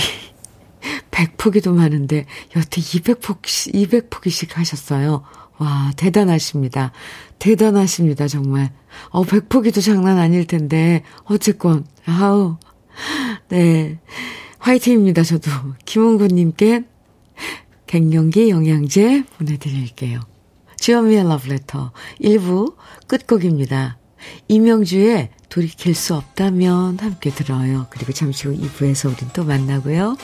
100포기도 1.10 1.72
많은데, 1.72 2.26
여태 2.56 2.80
200포기씩, 2.80 3.74
200포기씩 3.74 4.54
하셨어요. 4.54 5.24
와, 5.58 5.92
대단하십니다. 5.96 6.92
대단하십니다, 7.38 8.28
정말. 8.28 8.72
어, 9.10 9.22
100포기도 9.24 9.82
장난 9.82 10.18
아닐 10.18 10.46
텐데, 10.46 11.02
어쨌건, 11.24 11.86
아우. 12.06 12.56
네. 13.48 13.98
화이팅입니다, 14.58 15.22
저도. 15.22 15.50
김원구님께 15.84 16.84
갱년기 17.86 18.50
영양제 18.50 19.24
보내드릴게요. 19.38 20.20
주현미의 20.76 21.24
러브레터 21.24 21.92
1부 22.20 22.76
끝곡입니다. 23.06 23.98
이명주의 24.48 25.30
돌이킬 25.48 25.94
수 25.94 26.14
없다면 26.14 26.98
함께 26.98 27.30
들어요. 27.30 27.86
그리고 27.90 28.12
잠시 28.12 28.48
후 28.48 28.54
2부에서 28.54 29.06
우린 29.14 29.30
또 29.32 29.44
만나고요. 29.44 30.16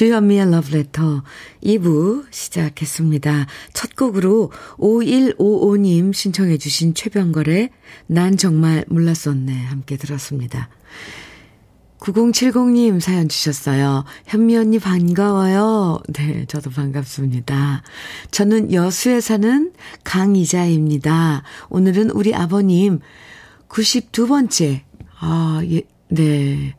주현미의 0.00 0.46
Letter 0.72 1.20
2부 1.62 2.24
시작했습니다. 2.30 3.46
첫 3.74 3.94
곡으로 3.96 4.50
5155님 4.78 6.14
신청해 6.14 6.56
주신 6.56 6.94
최병걸의 6.94 7.68
난 8.06 8.38
정말 8.38 8.86
몰랐었네 8.88 9.52
함께 9.52 9.98
들었습니다. 9.98 10.70
9070님 11.98 12.98
사연 12.98 13.28
주셨어요. 13.28 14.06
현미 14.24 14.56
언니 14.56 14.78
반가워요. 14.78 16.00
네, 16.14 16.46
저도 16.46 16.70
반갑습니다. 16.70 17.82
저는 18.30 18.72
여수에 18.72 19.20
사는 19.20 19.70
강이자입니다. 20.04 21.42
오늘은 21.68 22.08
우리 22.12 22.34
아버님 22.34 23.00
92번째, 23.68 24.80
아, 25.18 25.60
예, 25.70 25.82
네. 26.08 26.74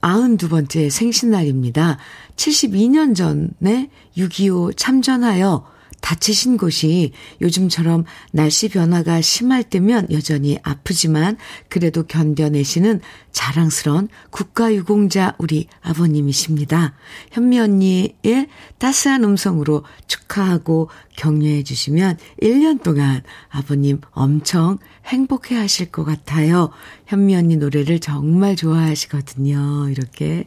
92번째 0.00 0.90
생신날입니다. 0.90 1.98
72년 2.38 3.14
전에 3.14 3.90
6.25 4.16 4.76
참전하여 4.76 5.66
다치신 6.00 6.58
곳이 6.58 7.12
요즘처럼 7.40 8.04
날씨 8.30 8.68
변화가 8.68 9.20
심할 9.20 9.64
때면 9.64 10.06
여전히 10.12 10.56
아프지만 10.62 11.36
그래도 11.68 12.04
견뎌내시는 12.04 13.00
자랑스러운 13.32 14.08
국가유공자 14.30 15.34
우리 15.38 15.66
아버님이십니다. 15.82 16.94
현미 17.32 17.58
언니의 17.58 18.46
따스한 18.78 19.24
음성으로 19.24 19.82
축하하고 20.06 20.88
격려해 21.16 21.64
주시면 21.64 22.16
1년 22.40 22.80
동안 22.82 23.22
아버님 23.48 24.00
엄청 24.12 24.78
행복해 25.04 25.56
하실 25.56 25.90
것 25.90 26.04
같아요. 26.04 26.70
현미 27.06 27.34
언니 27.34 27.56
노래를 27.56 27.98
정말 27.98 28.54
좋아하시거든요. 28.54 29.88
이렇게 29.90 30.46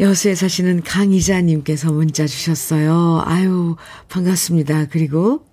여수에 0.00 0.34
사시는 0.34 0.82
강이자님께서 0.82 1.92
문자 1.92 2.26
주셨어요. 2.26 3.22
아유, 3.26 3.76
반갑습니다. 4.08 4.86
그리고 4.86 5.46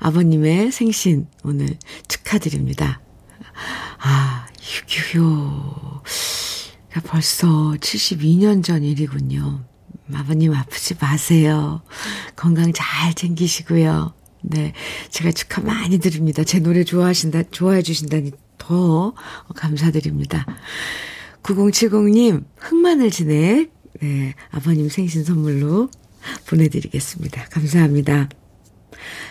아버님의 0.00 0.72
생신 0.72 1.28
오늘 1.44 1.76
축하드립니다. 2.08 3.00
아, 4.00 4.46
6.25가 4.60 6.02
벌써 7.04 7.46
72년 7.80 8.64
전 8.64 8.82
일이군요. 8.82 9.64
아버님 10.14 10.54
아프지 10.54 10.94
마세요. 11.00 11.82
건강 12.34 12.72
잘 12.72 13.14
챙기시고요. 13.14 14.14
네. 14.42 14.72
제가 15.10 15.30
축하 15.32 15.60
많이 15.62 15.98
드립니다. 15.98 16.42
제 16.44 16.58
노래 16.58 16.82
좋아하신다, 16.84 17.44
좋아해 17.50 17.82
주신다니 17.82 18.32
더 18.56 19.14
감사드립니다. 19.54 20.46
9070님, 21.42 22.44
흑마늘 22.56 23.10
진액, 23.10 23.72
네, 24.00 24.34
아버님 24.50 24.88
생신 24.88 25.24
선물로 25.24 25.88
보내드리겠습니다. 26.46 27.46
감사합니다. 27.46 28.28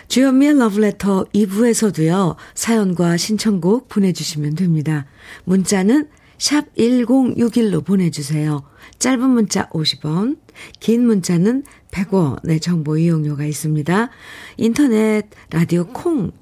주연미의 0.08 0.58
러브레터 0.58 1.26
2부에서도요, 1.34 2.36
사연과 2.54 3.16
신청곡 3.16 3.88
보내주시면 3.88 4.54
됩니다. 4.54 5.06
문자는 5.44 6.08
샵 6.38 6.74
1061로 6.76 7.84
보내주세요. 7.84 8.62
짧은 8.98 9.28
문자 9.28 9.68
50원, 9.68 10.38
긴 10.80 11.06
문자는 11.06 11.64
100원의 11.90 12.62
정보 12.62 12.96
이용료가 12.96 13.44
있습니다. 13.44 14.10
인터넷, 14.56 15.26
라디오 15.50 15.86
콩은 15.86 16.32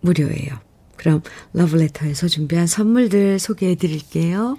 무료예요. 0.00 0.58
그럼 0.96 1.22
러브레터에서 1.52 2.28
준비한 2.28 2.66
선물들 2.66 3.38
소개해 3.38 3.76
드릴게요. 3.76 4.58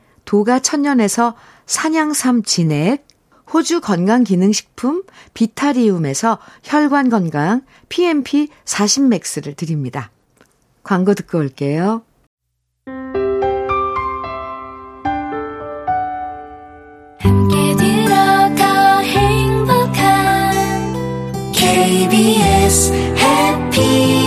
도가 0.31 0.59
천년에서 0.59 1.35
산양삼 1.65 2.43
진액, 2.43 3.05
호주 3.51 3.81
건강기능식품 3.81 5.03
비타리움에서 5.33 6.39
혈관 6.63 7.09
건강 7.09 7.63
PMP 7.89 8.47
40맥스를 8.63 9.57
드립니다. 9.57 10.09
광고 10.83 11.15
듣고 11.15 11.37
올게요. 11.37 12.03
KBS 21.53 22.93
해 22.93 24.20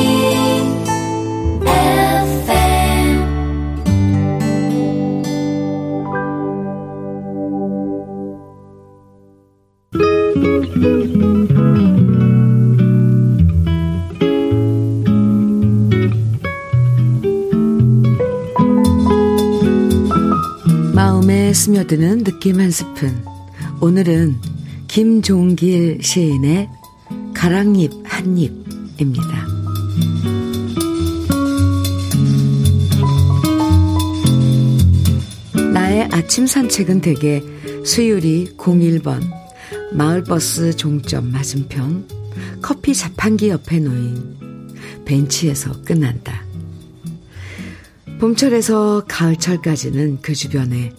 스며드는 21.65 22.25
느낌 22.25 22.61
한 22.61 22.71
스푼. 22.71 23.25
오늘은 23.81 24.37
김종길 24.87 26.01
시인의 26.03 26.69
가랑잎 27.33 27.91
한 28.05 28.37
입입니다. 28.37 29.47
나의 35.73 36.07
아침 36.13 36.47
산책은 36.47 37.01
대개 37.01 37.43
수유리 37.83 38.59
01번 38.59 39.23
마을버스 39.95 40.77
종점 40.77 41.33
맞은편 41.33 42.07
커피 42.61 42.95
자판기 42.95 43.49
옆에 43.49 43.79
놓인 43.79 44.37
벤치에서 45.07 45.81
끝난다. 45.81 46.45
봄철에서 48.21 49.07
가을철까지는 49.09 50.19
그 50.21 50.35
주변에 50.35 50.93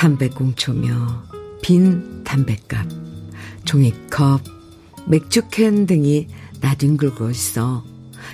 담배꽁초며 0.00 1.24
빈 1.60 2.24
담뱃갑, 2.24 2.88
종이컵, 3.66 4.40
맥주캔 5.06 5.84
등이 5.84 6.26
나뒹굴고 6.62 7.28
있어 7.28 7.84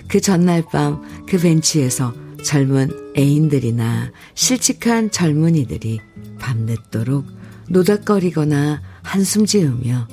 그 0.06 0.20
전날 0.20 0.62
밤 0.70 1.02
그 1.26 1.38
벤치에서 1.38 2.14
젊은 2.44 3.12
애인들이나 3.16 4.12
실직한 4.34 5.10
젊은이들이 5.10 6.00
밤늦도록 6.38 7.26
노닥거리거나 7.68 8.80
한숨 9.02 9.44
지으며 9.44 10.06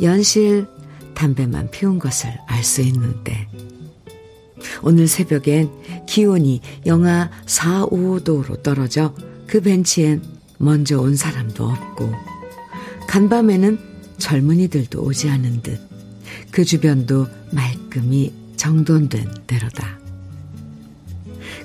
연실 0.00 0.66
담배만 1.14 1.70
피운 1.70 1.98
것을 1.98 2.30
알 2.46 2.64
수 2.64 2.80
있는데 2.80 3.46
오늘 4.82 5.06
새벽엔 5.06 6.06
기온이 6.06 6.62
영하 6.86 7.30
4, 7.44 7.88
5도로 7.88 8.62
떨어져 8.62 9.14
그 9.46 9.60
벤치엔 9.60 10.33
먼저 10.64 11.00
온 11.00 11.14
사람도 11.14 11.64
없고 11.64 12.12
간밤에는 13.08 13.78
젊은이들도 14.18 15.02
오지 15.02 15.30
않은 15.30 15.62
듯 15.62 15.94
그 16.54 16.64
주변도 16.64 17.26
말끔히 17.50 18.32
정돈된 18.56 19.46
대로다. 19.48 19.98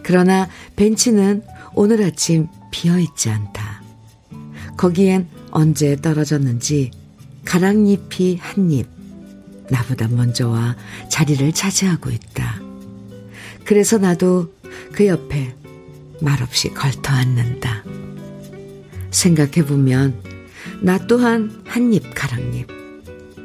그러나 0.02 0.50
벤치는 0.76 1.44
오늘 1.76 2.04
아침 2.04 2.48
비어 2.72 2.98
있지 2.98 3.30
않다. 3.30 3.84
거기엔 4.78 5.28
언제 5.52 5.96
떨어졌는지 5.96 6.90
가랑잎이 7.46 8.38
한입 8.38 8.88
나보다 9.70 10.08
먼저 10.08 10.50
와 10.50 10.76
자리를 11.10 11.52
차지하고 11.54 12.10
있다. 12.10 12.60
그래서 13.66 14.00
나도 14.00 14.52
그 14.92 15.06
옆에 15.06 15.54
말없이 16.20 16.70
걸터 16.70 17.14
앉는다. 17.14 17.84
생각해보면 19.12 20.22
나 20.82 20.98
또한 21.08 21.62
한입 21.66 22.14
가랑잎 22.14 22.68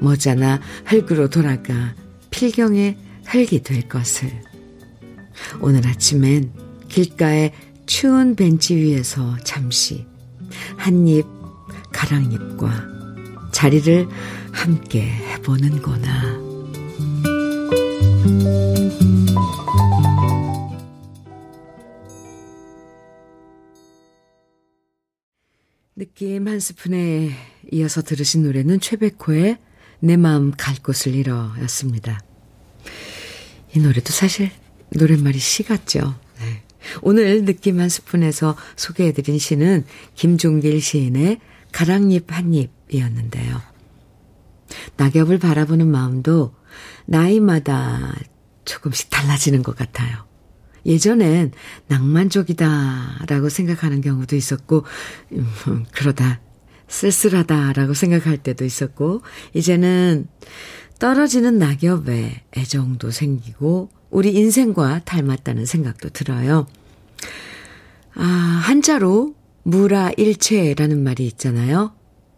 머지않아 0.00 0.60
흙으로 0.86 1.28
돌아가 1.28 1.94
필경의 2.30 2.96
흙이 3.26 3.62
될 3.62 3.88
것을 3.88 4.30
오늘 5.60 5.86
아침엔 5.86 6.52
길가의 6.88 7.52
추운 7.86 8.34
벤치 8.34 8.76
위에서 8.76 9.36
잠시 9.44 10.06
한입 10.76 11.26
가랑잎과 11.92 12.94
자리를 13.52 14.08
함께 14.52 15.02
해보는구나. 15.02 16.44
느낌 25.96 26.48
한 26.48 26.58
스푼에 26.58 27.30
이어서 27.70 28.02
들으신 28.02 28.42
노래는 28.42 28.80
최백호의 28.80 29.58
내 30.00 30.16
마음 30.16 30.50
갈 30.50 30.74
곳을 30.82 31.14
잃어 31.14 31.52
였습니다. 31.62 32.20
이 33.72 33.78
노래도 33.78 34.12
사실 34.12 34.50
노랫말이 34.90 35.38
시 35.38 35.62
같죠. 35.62 36.18
네. 36.40 36.64
오늘 37.02 37.44
느낌 37.44 37.78
한 37.78 37.88
스푼에서 37.88 38.56
소개해드린 38.74 39.38
시는 39.38 39.84
김종길 40.16 40.80
시인의 40.80 41.38
가랑잎 41.70 42.24
한 42.32 42.52
입이었는데요. 42.52 43.60
낙엽을 44.96 45.38
바라보는 45.38 45.86
마음도 45.86 46.56
나이마다 47.06 48.16
조금씩 48.64 49.10
달라지는 49.10 49.62
것 49.62 49.76
같아요. 49.76 50.26
예전엔 50.86 51.52
낭만적이다라고 51.88 53.48
생각하는 53.48 54.00
경우도 54.00 54.36
있었고, 54.36 54.84
음, 55.32 55.84
그러다 55.92 56.40
쓸쓸하다라고 56.88 57.94
생각할 57.94 58.38
때도 58.38 58.64
있었고, 58.64 59.22
이제는 59.54 60.26
떨어지는 60.98 61.58
낙엽에 61.58 62.44
애정도 62.56 63.10
생기고, 63.10 63.90
우리 64.10 64.32
인생과 64.32 65.00
닮았다는 65.04 65.66
생각도 65.66 66.08
들어요. 66.10 66.66
아, 68.14 68.22
한자로 68.22 69.34
무라일체라는 69.64 71.02
말이 71.02 71.26
있잖아요. 71.26 71.94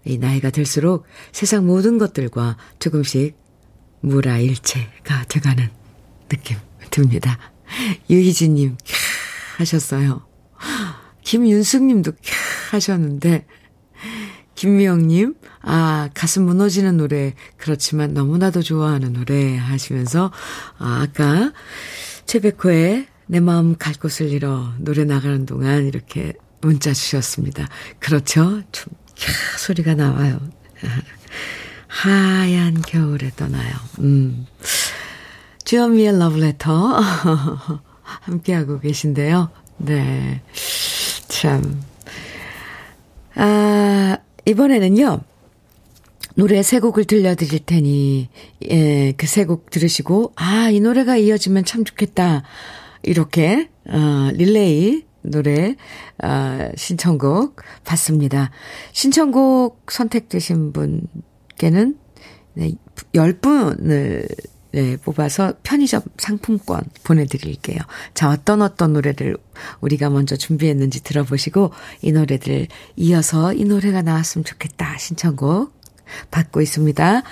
이 0.07 0.19
나이가 0.19 0.51
들수록 0.51 1.05
세상 1.33 1.67
모든 1.67 1.99
것들과 1.99 2.57
조금씩 2.79 3.37
무라일체가 4.01 5.25
돼가는 5.29 5.69
느낌 6.29 6.57
듭니다. 6.91 7.39
유희진님, 8.09 8.77
캬 8.77 9.59
하셨어요. 9.59 10.27
김윤숙님도 11.23 12.13
캬 12.13 12.19
하셨는데, 12.73 13.47
김미영님, 14.55 15.35
아, 15.63 16.09
가슴 16.15 16.45
무너지는 16.45 16.97
노래, 16.97 17.35
그렇지만 17.57 18.15
너무나도 18.15 18.63
좋아하는 18.63 19.13
노래 19.13 19.57
하시면서, 19.57 20.33
아, 20.79 21.03
아까 21.03 21.53
최백호의 22.25 23.07
내 23.27 23.41
마음 23.41 23.77
갈 23.77 23.95
곳을 23.95 24.31
잃어 24.31 24.73
노래 24.79 25.05
나가는 25.05 25.45
동안 25.47 25.87
이렇게 25.87 26.33
문자 26.61 26.93
주셨습니다. 26.93 27.69
그렇죠? 27.99 28.63
좀, 28.73 28.93
캬, 29.15 29.59
소리가 29.59 29.95
나와요. 29.95 30.41
하얀 31.89 32.83
겨울에 32.83 33.31
떠나요. 33.37 33.75
음. 34.01 34.47
주현미의 35.67 36.17
러브레터. 36.21 36.71
함께하고 38.03 38.79
계신데요. 38.79 39.51
네. 39.79 40.41
참. 41.27 41.83
아, 43.35 44.17
이번에는요. 44.45 45.21
노래 46.37 46.63
세 46.63 46.79
곡을 46.79 47.05
들려드릴 47.07 47.61
테니, 47.67 48.29
예, 48.71 49.13
그 49.17 49.27
세 49.27 49.45
곡 49.45 49.71
들으시고, 49.71 50.35
아, 50.37 50.71
이 50.71 50.79
노래가 50.79 51.17
이어지면 51.17 51.65
참 51.65 51.83
좋겠다. 51.83 52.45
이렇게, 53.03 53.69
어, 53.89 54.31
릴레이 54.35 55.05
노래, 55.23 55.75
아, 56.23 56.71
신청곡 56.77 57.57
받습니다. 57.85 58.53
신청곡 58.93 59.91
선택되신 59.91 60.73
분께는 60.73 61.99
네, 62.55 62.73
10분을 63.15 64.29
네, 64.77 64.97
뽑아서 64.99 65.55
편의점 65.63 66.03
상품권 66.19 66.83
보내드릴게요. 67.03 67.79
자, 68.13 68.29
어떤 68.29 68.61
어떤 68.61 68.93
노래를 68.93 69.39
우리가 69.81 70.11
먼저 70.11 70.37
준비했는지 70.37 71.03
들어보시고 71.03 71.71
이 72.03 72.13
노래들 72.13 72.69
이어서 72.97 73.55
이 73.55 73.65
노래가 73.65 74.03
나왔으면 74.03 74.45
좋겠다 74.45 74.99
신청곡 74.99 75.73
받고 76.31 76.61
있습니다. 76.61 77.23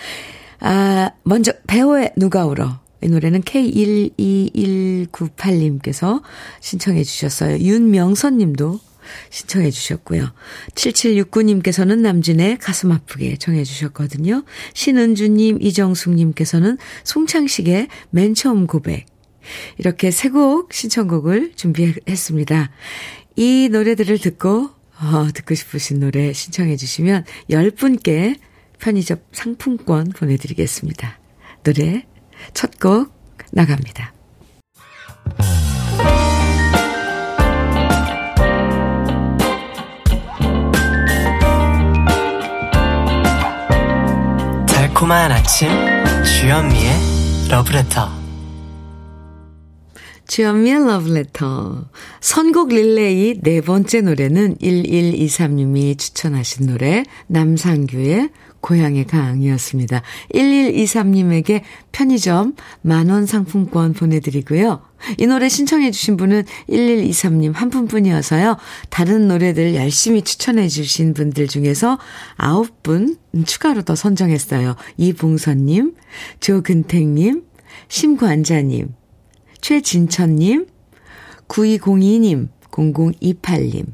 아, 0.60 1.10
먼저 1.22 1.52
배우의 1.66 2.14
누가 2.16 2.46
울어. 2.46 2.80
이 3.02 3.08
노래는 3.08 3.42
K12198님께서 3.42 6.22
신청해 6.60 7.04
주셨어요. 7.04 7.58
윤명선 7.58 8.38
님도 8.38 8.80
신청해 9.30 9.70
주셨고요. 9.70 10.32
7769님께서는 10.74 11.98
남진의 12.00 12.58
가슴 12.58 12.92
아프게 12.92 13.36
청해 13.36 13.64
주셨거든요. 13.64 14.44
신은주님, 14.74 15.58
이정숙님께서는 15.60 16.78
송창식의 17.04 17.88
맨 18.10 18.34
처음 18.34 18.66
고백. 18.66 19.06
이렇게 19.78 20.10
세 20.10 20.30
곡 20.30 20.72
신청곡을 20.72 21.52
준비했습니다. 21.54 22.70
이 23.36 23.68
노래들을 23.70 24.18
듣고, 24.18 24.70
어, 25.00 25.28
듣고 25.34 25.54
싶으신 25.54 26.00
노래 26.00 26.32
신청해 26.32 26.76
주시면 26.76 27.24
10분께 27.50 28.38
편의점 28.78 29.18
상품권 29.32 30.10
보내드리겠습니다. 30.10 31.18
노래 31.62 32.06
첫 32.54 32.78
곡 32.80 33.12
나갑니다. 33.52 34.12
달콤한 45.04 45.32
아침 45.32 45.68
주현미의 46.24 46.92
러브레터 47.50 48.08
주현미의 50.26 50.86
러브레터 50.86 51.90
선곡 52.20 52.70
릴레이 52.70 53.40
네 53.42 53.60
번째 53.60 54.00
노래는 54.00 54.56
1123님이 54.56 55.98
추천하신 55.98 56.68
노래 56.68 57.04
남상규의 57.26 58.30
고향의 58.60 59.06
강이었습니다. 59.06 60.00
1123님에게 60.32 61.60
편의점 61.92 62.54
만원 62.80 63.26
상품권 63.26 63.92
보내드리고요. 63.92 64.80
이 65.18 65.26
노래 65.26 65.48
신청해주신 65.48 66.16
분은 66.16 66.44
1123님 66.68 67.54
한 67.54 67.70
분뿐이어서요. 67.70 68.56
다른 68.90 69.28
노래들 69.28 69.74
열심히 69.74 70.22
추천해주신 70.22 71.14
분들 71.14 71.48
중에서 71.48 71.98
9분 72.38 73.18
추가로 73.46 73.82
더 73.82 73.94
선정했어요. 73.94 74.76
이봉선님, 74.96 75.94
조근택님, 76.40 77.44
심관자님, 77.88 78.94
최진천님, 79.60 80.66
9202님, 81.48 82.48
0028님, 82.70 83.86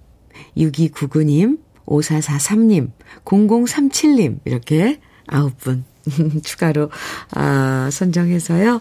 6299님, 0.56 1.58
5443님, 1.86 2.90
0037님, 3.24 4.40
이렇게 4.44 5.00
아홉 5.26 5.58
분 5.58 5.84
추가로, 6.42 6.90
아, 7.32 7.88
선정해서요. 7.92 8.80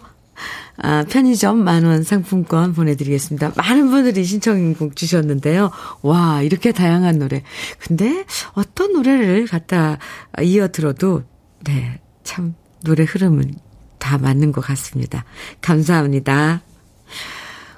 아, 0.78 1.04
편의점 1.08 1.58
만원 1.58 2.02
상품권 2.02 2.72
보내드리겠습니다. 2.72 3.52
많은 3.56 3.90
분들이 3.90 4.24
신청곡 4.24 4.96
주셨는데요. 4.96 5.70
와, 6.02 6.42
이렇게 6.42 6.72
다양한 6.72 7.18
노래. 7.18 7.42
근데 7.78 8.24
어떤 8.54 8.92
노래를 8.92 9.46
갖다 9.46 9.98
이어 10.42 10.68
들어도, 10.68 11.22
네, 11.64 12.00
참, 12.24 12.54
노래 12.82 13.04
흐름은 13.04 13.54
다 13.98 14.18
맞는 14.18 14.52
것 14.52 14.62
같습니다. 14.62 15.24
감사합니다. 15.60 16.62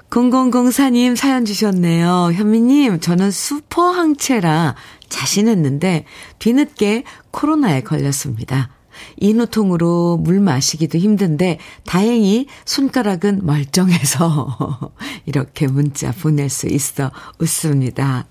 0004님 0.09 1.15
사연 1.15 1.43
주셨네요. 1.43 2.31
현미님, 2.33 2.99
저는 2.99 3.31
슈퍼 3.31 3.89
항체라 3.89 4.75
자신했는데 5.09 6.05
뒤늦게 6.39 7.03
코로나에 7.31 7.81
걸렸습니다. 7.81 8.69
인후통으로 9.17 10.17
물 10.17 10.39
마시기도 10.39 10.97
힘든데 10.97 11.59
다행히 11.85 12.47
손가락은 12.65 13.45
멀쩡해서 13.45 14.93
이렇게 15.25 15.67
문자 15.67 16.11
보낼 16.11 16.49
수 16.49 16.67
있어 16.67 17.11
웃습니다. 17.39 18.25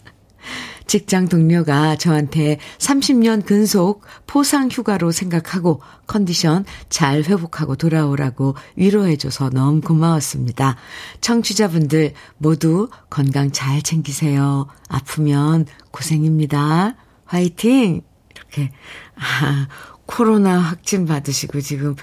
직장 0.86 1.28
동료가 1.28 1.96
저한테 1.96 2.58
30년 2.78 3.46
근속 3.46 4.04
포상 4.26 4.68
휴가로 4.70 5.10
생각하고 5.10 5.80
컨디션 6.06 6.64
잘 6.88 7.22
회복하고 7.22 7.76
돌아오라고 7.76 8.56
위로해줘서 8.76 9.50
너무 9.50 9.80
고마웠습니다. 9.80 10.76
청취자분들 11.20 12.12
모두 12.36 12.90
건강 13.08 13.52
잘 13.52 13.80
챙기세요. 13.82 14.66
아프면 14.88 15.66
고생입니다. 15.92 16.96
화이팅! 17.24 18.02
이렇게, 18.34 18.70
아, 19.16 19.68
코로나 20.06 20.58
확진 20.58 21.06
받으시고 21.06 21.60
지금, 21.60 21.94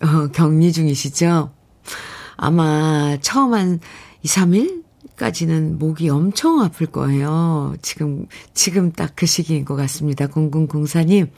어, 0.00 0.28
격리 0.28 0.72
중이시죠? 0.72 1.52
아마 2.36 3.16
처음 3.20 3.54
한 3.54 3.80
2, 4.22 4.28
3일? 4.28 4.84
까지는 5.16 5.78
목이 5.78 6.08
엄청 6.10 6.60
아플 6.60 6.86
거예요. 6.86 7.74
지금, 7.82 8.26
지금 8.54 8.92
딱 8.92 9.14
그 9.16 9.26
시기인 9.26 9.64
것 9.64 9.74
같습니다. 9.74 10.28
0004님, 10.28 11.28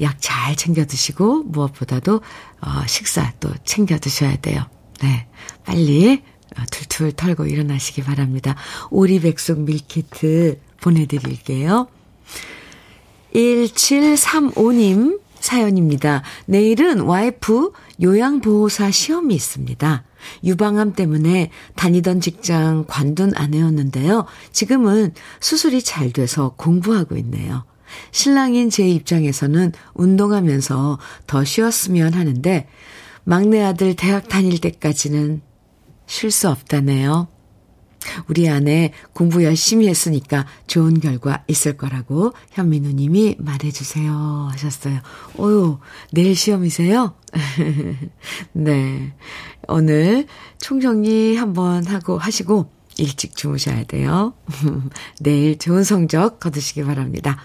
약 0.00 0.16
잘 0.20 0.56
챙겨 0.56 0.86
드시고, 0.86 1.42
무엇보다도, 1.44 2.22
어, 2.62 2.86
식사 2.86 3.32
또 3.40 3.50
챙겨 3.64 3.98
드셔야 3.98 4.36
돼요. 4.36 4.64
네. 5.02 5.26
빨리, 5.64 6.22
어, 6.56 6.62
툴툴 6.70 7.12
털고 7.12 7.46
일어나시기 7.46 8.02
바랍니다. 8.02 8.56
오리백숙 8.90 9.60
meal 9.60 10.17
kit 10.17 10.60
보내드릴게요. 10.80 11.88
1735님 13.34 15.20
사연입니다. 15.40 16.22
내일은 16.46 17.00
와이프 17.00 17.72
요양보호사 18.02 18.90
시험이 18.90 19.34
있습니다. 19.34 20.04
유방암 20.44 20.92
때문에 20.92 21.50
다니던 21.76 22.20
직장 22.20 22.84
관둔 22.86 23.32
아내였는데요. 23.34 24.26
지금은 24.52 25.14
수술이 25.40 25.82
잘 25.82 26.12
돼서 26.12 26.54
공부하고 26.56 27.16
있네요. 27.16 27.64
신랑인 28.12 28.70
제 28.70 28.88
입장에서는 28.88 29.72
운동하면서 29.94 30.98
더 31.26 31.44
쉬었으면 31.44 32.14
하는데 32.14 32.68
막내 33.24 33.62
아들 33.62 33.96
대학 33.96 34.28
다닐 34.28 34.60
때까지는 34.60 35.42
쉴 36.06 36.30
수 36.30 36.48
없다네요. 36.48 37.28
우리 38.28 38.48
아내 38.48 38.92
공부 39.12 39.44
열심히 39.44 39.88
했으니까 39.88 40.46
좋은 40.66 41.00
결과 41.00 41.44
있을 41.48 41.76
거라고 41.76 42.32
현민우 42.52 42.92
님이 42.92 43.36
말해주세요 43.38 44.48
하셨어요. 44.52 45.00
오유, 45.36 45.78
내일 46.12 46.34
시험이세요? 46.34 47.14
네. 48.52 49.14
오늘 49.68 50.26
총정리 50.58 51.36
한번 51.36 51.86
하고 51.86 52.18
하시고 52.18 52.70
일찍 52.98 53.36
주무셔야 53.36 53.84
돼요. 53.84 54.34
내일 55.20 55.58
좋은 55.58 55.84
성적 55.84 56.40
거두시기 56.40 56.82
바랍니다. 56.84 57.38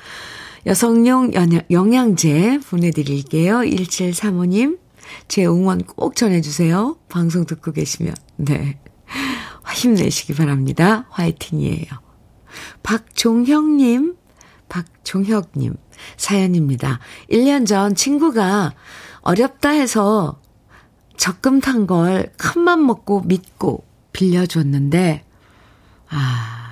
여성용 0.65 1.31
영양제 1.69 2.59
보내드릴게요. 2.67 3.59
1735님, 3.59 4.79
제 5.27 5.45
응원 5.45 5.83
꼭 5.83 6.15
전해주세요. 6.15 6.97
방송 7.07 7.45
듣고 7.45 7.71
계시면. 7.71 8.15
네. 8.37 8.79
힘내시기 9.73 10.33
바랍니다. 10.33 11.05
화이팅이에요. 11.09 11.85
박종혁님, 12.83 14.15
박종혁님, 14.69 15.75
사연입니다. 16.17 16.99
1년 17.29 17.65
전 17.65 17.95
친구가 17.95 18.73
어렵다 19.21 19.69
해서 19.69 20.39
적금 21.17 21.61
탄 21.61 21.87
걸 21.87 22.31
큰맘 22.37 22.85
먹고 22.85 23.21
믿고 23.21 23.85
빌려줬는데, 24.13 25.23
아, 26.09 26.65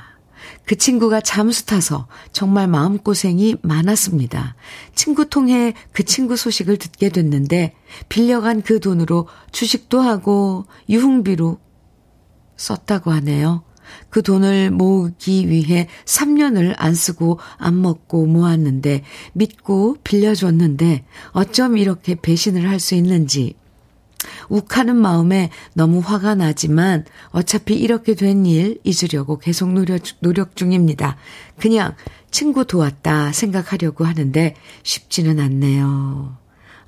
그 0.66 0.78
친구가 0.78 1.22
잠수 1.22 1.66
타서 1.66 2.08
정말 2.32 2.68
마음고생이 2.68 3.58
많았습니다. 3.64 4.56
친구 4.96 5.30
통해 5.30 5.74
그 5.92 6.04
친구 6.04 6.38
소식을 6.38 6.78
듣게 6.78 7.10
됐는데, 7.10 7.76
빌려간 8.10 8.62
그 8.62 8.80
돈으로 8.80 9.28
주식도 9.52 10.00
하고 10.00 10.66
유흥비로 10.90 11.60
썼다고 12.64 13.12
하네요. 13.12 13.64
그 14.10 14.22
돈을 14.22 14.72
모으기 14.72 15.50
위해 15.50 15.88
3년을 16.06 16.74
안 16.78 16.96
쓰고 16.96 17.40
안 17.58 17.82
먹고 17.82 18.26
모았는데 18.26 19.04
믿고 19.34 19.98
빌려줬는데 20.04 21.06
어쩜 21.32 21.78
이렇게 21.78 22.16
배신을 22.16 22.70
할 22.70 22.80
수 22.80 22.96
있는지 22.96 23.56
욱하는 24.48 24.96
마음에 24.96 25.50
너무 25.74 26.00
화가 26.00 26.36
나지만 26.36 27.06
어차피 27.32 27.76
이렇게 27.76 28.16
된 28.16 28.46
일 28.46 28.80
잊으려고 28.84 29.38
계속 29.38 29.72
노력, 29.74 30.02
노력 30.22 30.56
중입니다. 30.56 31.18
그냥 31.60 31.96
친구 32.32 32.66
도왔다 32.66 33.32
생각하려고 33.34 34.06
하는데 34.06 34.56
쉽지는 34.84 35.40
않네요. 35.40 36.38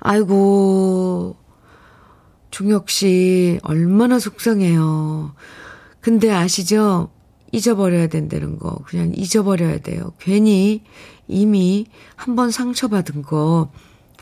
아이고, 0.00 1.36
종혁 2.50 2.90
씨, 2.90 3.58
얼마나 3.62 4.18
속상해요. 4.18 5.34
근데 6.06 6.30
아시죠? 6.30 7.10
잊어버려야 7.50 8.06
된다는 8.06 8.60
거. 8.60 8.76
그냥 8.86 9.10
잊어버려야 9.16 9.78
돼요. 9.78 10.12
괜히 10.20 10.84
이미 11.26 11.86
한 12.14 12.36
번 12.36 12.52
상처받은 12.52 13.22
거, 13.22 13.72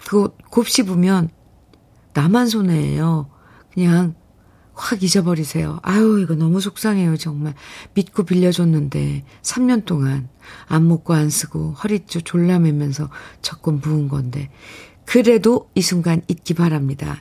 그거 0.07 0.32
곱씹으면 0.49 1.28
나만 2.14 2.49
손해예요. 2.49 3.28
그냥 3.74 4.14
확 4.72 5.03
잊어버리세요. 5.03 5.80
아유, 5.82 6.20
이거 6.22 6.35
너무 6.35 6.59
속상해요, 6.59 7.18
정말. 7.18 7.53
믿고 7.93 8.22
빌려줬는데, 8.22 9.24
3년 9.43 9.85
동안 9.85 10.30
안 10.66 10.89
먹고 10.89 11.12
안 11.12 11.28
쓰고 11.28 11.72
허리띠 11.72 12.22
졸라매면서 12.22 13.11
적금 13.43 13.80
부은 13.80 14.09
건데, 14.09 14.49
그래도 15.05 15.68
이 15.74 15.82
순간 15.82 16.22
잊기 16.28 16.55
바랍니다. 16.55 17.18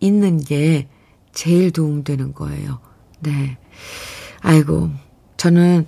잊는 0.00 0.42
게 0.44 0.90
제일 1.32 1.70
도움되는 1.70 2.34
거예요. 2.34 2.78
네. 3.20 3.56
아이고, 4.40 4.90
저는 5.36 5.86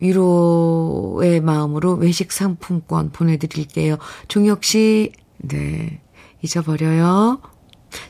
위로의 0.00 1.40
마음으로 1.40 1.94
외식 1.94 2.32
상품권 2.32 3.10
보내드릴게요. 3.10 3.98
종혁 4.28 4.64
씨, 4.64 5.12
네. 5.38 6.00
잊어버려요. 6.42 7.40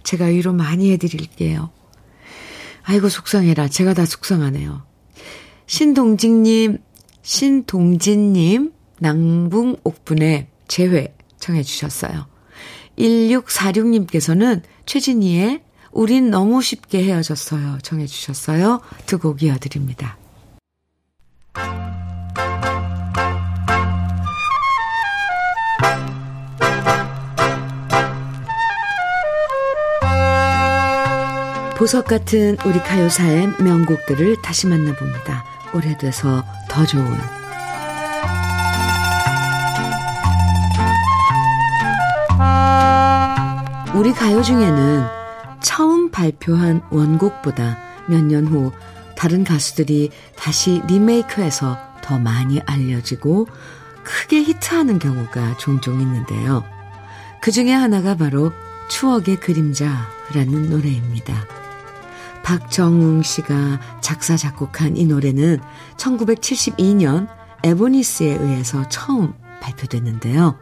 제가 0.02 0.26
위로 0.26 0.52
많이 0.52 0.92
해드릴게요. 0.92 1.70
아이고, 2.82 3.08
속상해라. 3.08 3.68
제가 3.68 3.94
다 3.94 4.04
속상하네요. 4.04 4.82
신동진님, 5.66 6.78
신동진님, 7.22 8.72
낭붕 9.00 9.76
옥분의 9.84 10.48
재회 10.66 11.14
청해주셨어요. 11.38 12.26
1646님께서는 12.98 14.62
최진희의 14.86 15.62
우린 15.92 16.30
너무 16.30 16.62
쉽게 16.62 17.02
헤어졌어요. 17.04 17.78
청해주셨어요. 17.82 18.80
두 19.06 19.18
곡 19.18 19.42
이어드립니다. 19.42 20.16
보석 31.76 32.06
같은 32.06 32.56
우리 32.66 32.78
가요사의 32.80 33.48
명곡들을 33.62 34.42
다시 34.42 34.66
만나봅니다. 34.66 35.44
오래돼서 35.72 36.44
더 36.68 36.84
좋은 36.84 37.04
우리 43.94 44.12
가요 44.12 44.42
중에는 44.42 45.17
처음 45.60 46.10
발표한 46.10 46.82
원곡보다 46.90 47.78
몇 48.08 48.22
년 48.24 48.46
후 48.46 48.72
다른 49.16 49.44
가수들이 49.44 50.10
다시 50.36 50.80
리메이크해서 50.86 51.76
더 52.02 52.18
많이 52.18 52.60
알려지고 52.60 53.48
크게 54.04 54.42
히트하는 54.42 54.98
경우가 54.98 55.56
종종 55.58 56.00
있는데요. 56.00 56.64
그 57.40 57.50
중에 57.50 57.72
하나가 57.72 58.16
바로 58.16 58.52
추억의 58.88 59.40
그림자라는 59.40 60.70
노래입니다. 60.70 61.34
박정웅 62.42 63.22
씨가 63.22 63.80
작사, 64.00 64.36
작곡한 64.36 64.96
이 64.96 65.04
노래는 65.04 65.58
1972년 65.98 67.28
에보니스에 67.64 68.28
의해서 68.28 68.88
처음 68.88 69.34
발표됐는데요. 69.60 70.56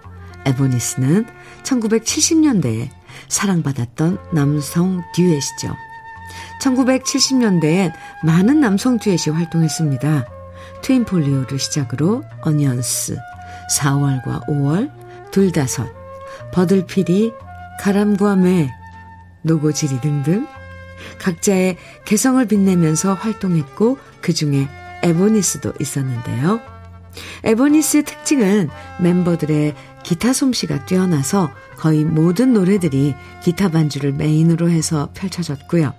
에보니스는 0.47 1.26
1970년대에 1.62 2.88
사랑받았던 3.29 4.18
남성 4.33 5.03
듀엣이죠. 5.14 5.74
1970년대엔 6.61 7.93
많은 8.24 8.61
남성 8.61 8.99
듀엣이 8.99 9.35
활동했습니다. 9.35 10.27
트윈폴리오를 10.83 11.59
시작으로 11.59 12.22
어니언스, 12.43 13.16
4월과 13.79 14.47
5월, 14.49 14.91
둘다섯, 15.31 15.87
버들피리, 16.53 17.33
가람과 17.81 18.37
매, 18.37 18.70
노고지리 19.43 20.01
등등 20.01 20.47
각자의 21.18 21.77
개성을 22.05 22.45
빛내면서 22.47 23.14
활동했고 23.14 23.99
그 24.20 24.33
중에 24.33 24.68
에보니스도 25.03 25.74
있었는데요. 25.79 26.61
에보니스의 27.45 28.05
특징은 28.05 28.68
멤버들의 29.01 29.74
기타 30.07 30.32
솜씨가 30.32 30.86
뛰어나서 30.86 31.50
거의 31.76 32.04
모든 32.04 32.52
노래들이 32.52 33.16
기타 33.42 33.70
반주를 33.72 34.12
메인으로 34.12 34.70
해서 34.70 35.11
펼쳐졌고요. 35.14 35.92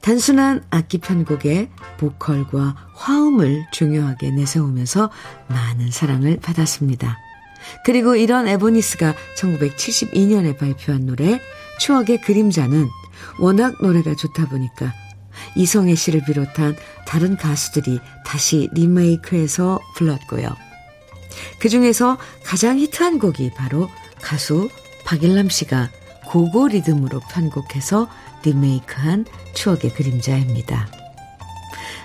단순한 0.00 0.64
악기 0.70 0.98
편곡에 0.98 1.70
보컬과 1.98 2.74
화음을 2.94 3.64
중요하게 3.72 4.32
내세우면서 4.32 5.10
많은 5.46 5.92
사랑을 5.92 6.38
받았습니다. 6.40 7.16
그리고 7.84 8.16
이런 8.16 8.48
에보니스가 8.48 9.14
1972년에 9.36 10.58
발표한 10.58 11.06
노래 11.06 11.40
추억의 11.78 12.22
그림자는 12.22 12.88
워낙 13.38 13.80
노래가 13.80 14.16
좋다 14.16 14.48
보니까 14.48 14.92
이성애 15.54 15.94
씨를 15.94 16.24
비롯한 16.24 16.74
다른 17.06 17.36
가수들이 17.36 18.00
다시 18.24 18.68
리메이크해서 18.72 19.78
불렀고요. 19.94 20.67
그 21.58 21.68
중에서 21.68 22.18
가장 22.44 22.78
히트한 22.78 23.18
곡이 23.18 23.52
바로 23.56 23.88
가수 24.20 24.68
박일남 25.04 25.48
씨가 25.48 25.90
고고 26.26 26.68
리듬으로 26.68 27.20
편곡해서 27.30 28.08
리메이크한 28.44 29.24
추억의 29.54 29.94
그림자입니다. 29.94 30.88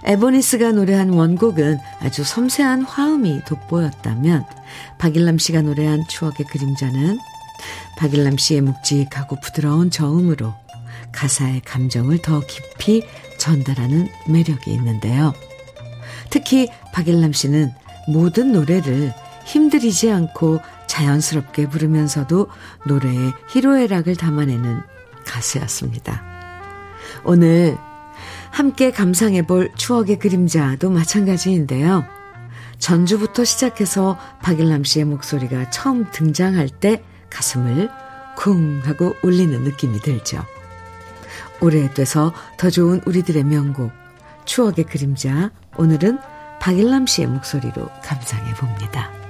에보니스가 0.06 0.72
노래한 0.72 1.10
원곡은 1.10 1.78
아주 2.00 2.24
섬세한 2.24 2.84
화음이 2.84 3.42
돋보였다면 3.46 4.46
박일남 4.98 5.38
씨가 5.38 5.62
노래한 5.62 6.08
추억의 6.08 6.46
그림자는 6.48 7.20
박일남 7.98 8.38
씨의 8.38 8.62
묵직하고 8.62 9.38
부드러운 9.42 9.90
저음으로 9.90 10.54
가사의 11.14 11.62
감정을 11.62 12.18
더 12.20 12.42
깊이 12.42 13.04
전달하는 13.38 14.10
매력이 14.28 14.72
있는데요. 14.74 15.34
특히 16.30 16.68
박일남 16.92 17.32
씨는 17.32 17.72
모든 18.08 18.52
노래를 18.52 19.14
힘들이지 19.46 20.12
않고 20.12 20.60
자연스럽게 20.88 21.70
부르면서도 21.70 22.48
노래에 22.86 23.32
희로애락을 23.50 24.16
담아내는 24.16 24.82
가수였습니다. 25.26 26.24
오늘 27.24 27.78
함께 28.52 28.92
감상해 28.92 29.48
볼 29.48 29.72
추억의 29.76 30.20
그림자도 30.20 30.90
마찬가지인데요. 30.90 32.06
전주부터 32.78 33.46
시작해서 33.46 34.18
박일남 34.42 34.84
씨의 34.84 35.06
목소리가 35.06 35.70
처음 35.70 36.06
등장할 36.12 36.70
때 36.70 37.02
가슴을 37.30 37.90
쿵 38.36 38.82
하고 38.84 39.16
울리는 39.24 39.64
느낌이 39.64 40.00
들죠. 40.02 40.44
오래돼서 41.62 42.34
더 42.58 42.70
좋은 42.70 43.02
우리들의 43.06 43.44
명곡, 43.46 43.92
추억의 44.46 44.86
그림자. 44.86 45.52
오늘은 45.78 46.20
박일남 46.60 47.08
씨의 47.08 47.28
목소리로 47.28 47.90
감상해 48.04 48.54
봅니다. 48.54 49.23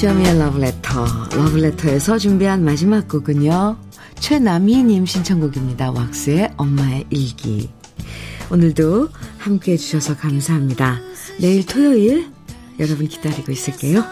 주현미의 0.00 0.38
러브레터, 0.38 1.04
러브레터에서 1.36 2.16
준비한 2.16 2.64
마지막 2.64 3.06
곡은요. 3.06 3.76
최남희님 4.18 5.04
신청곡입니다. 5.04 5.90
왁스의 5.90 6.54
엄마의 6.56 7.04
일기. 7.10 7.68
오늘도 8.50 9.10
함께 9.36 9.72
해주셔서 9.72 10.16
감사합니다. 10.16 10.98
내일 11.38 11.66
토요일 11.66 12.32
여러분 12.78 13.08
기다리고 13.08 13.52
있을게요. 13.52 14.02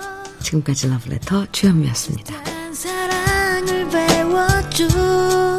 지금까지 0.43 0.89
러브레터 0.89 1.47
주현미였습니다. 1.53 2.35
사랑을 2.75 3.89
배워줘 3.89 5.58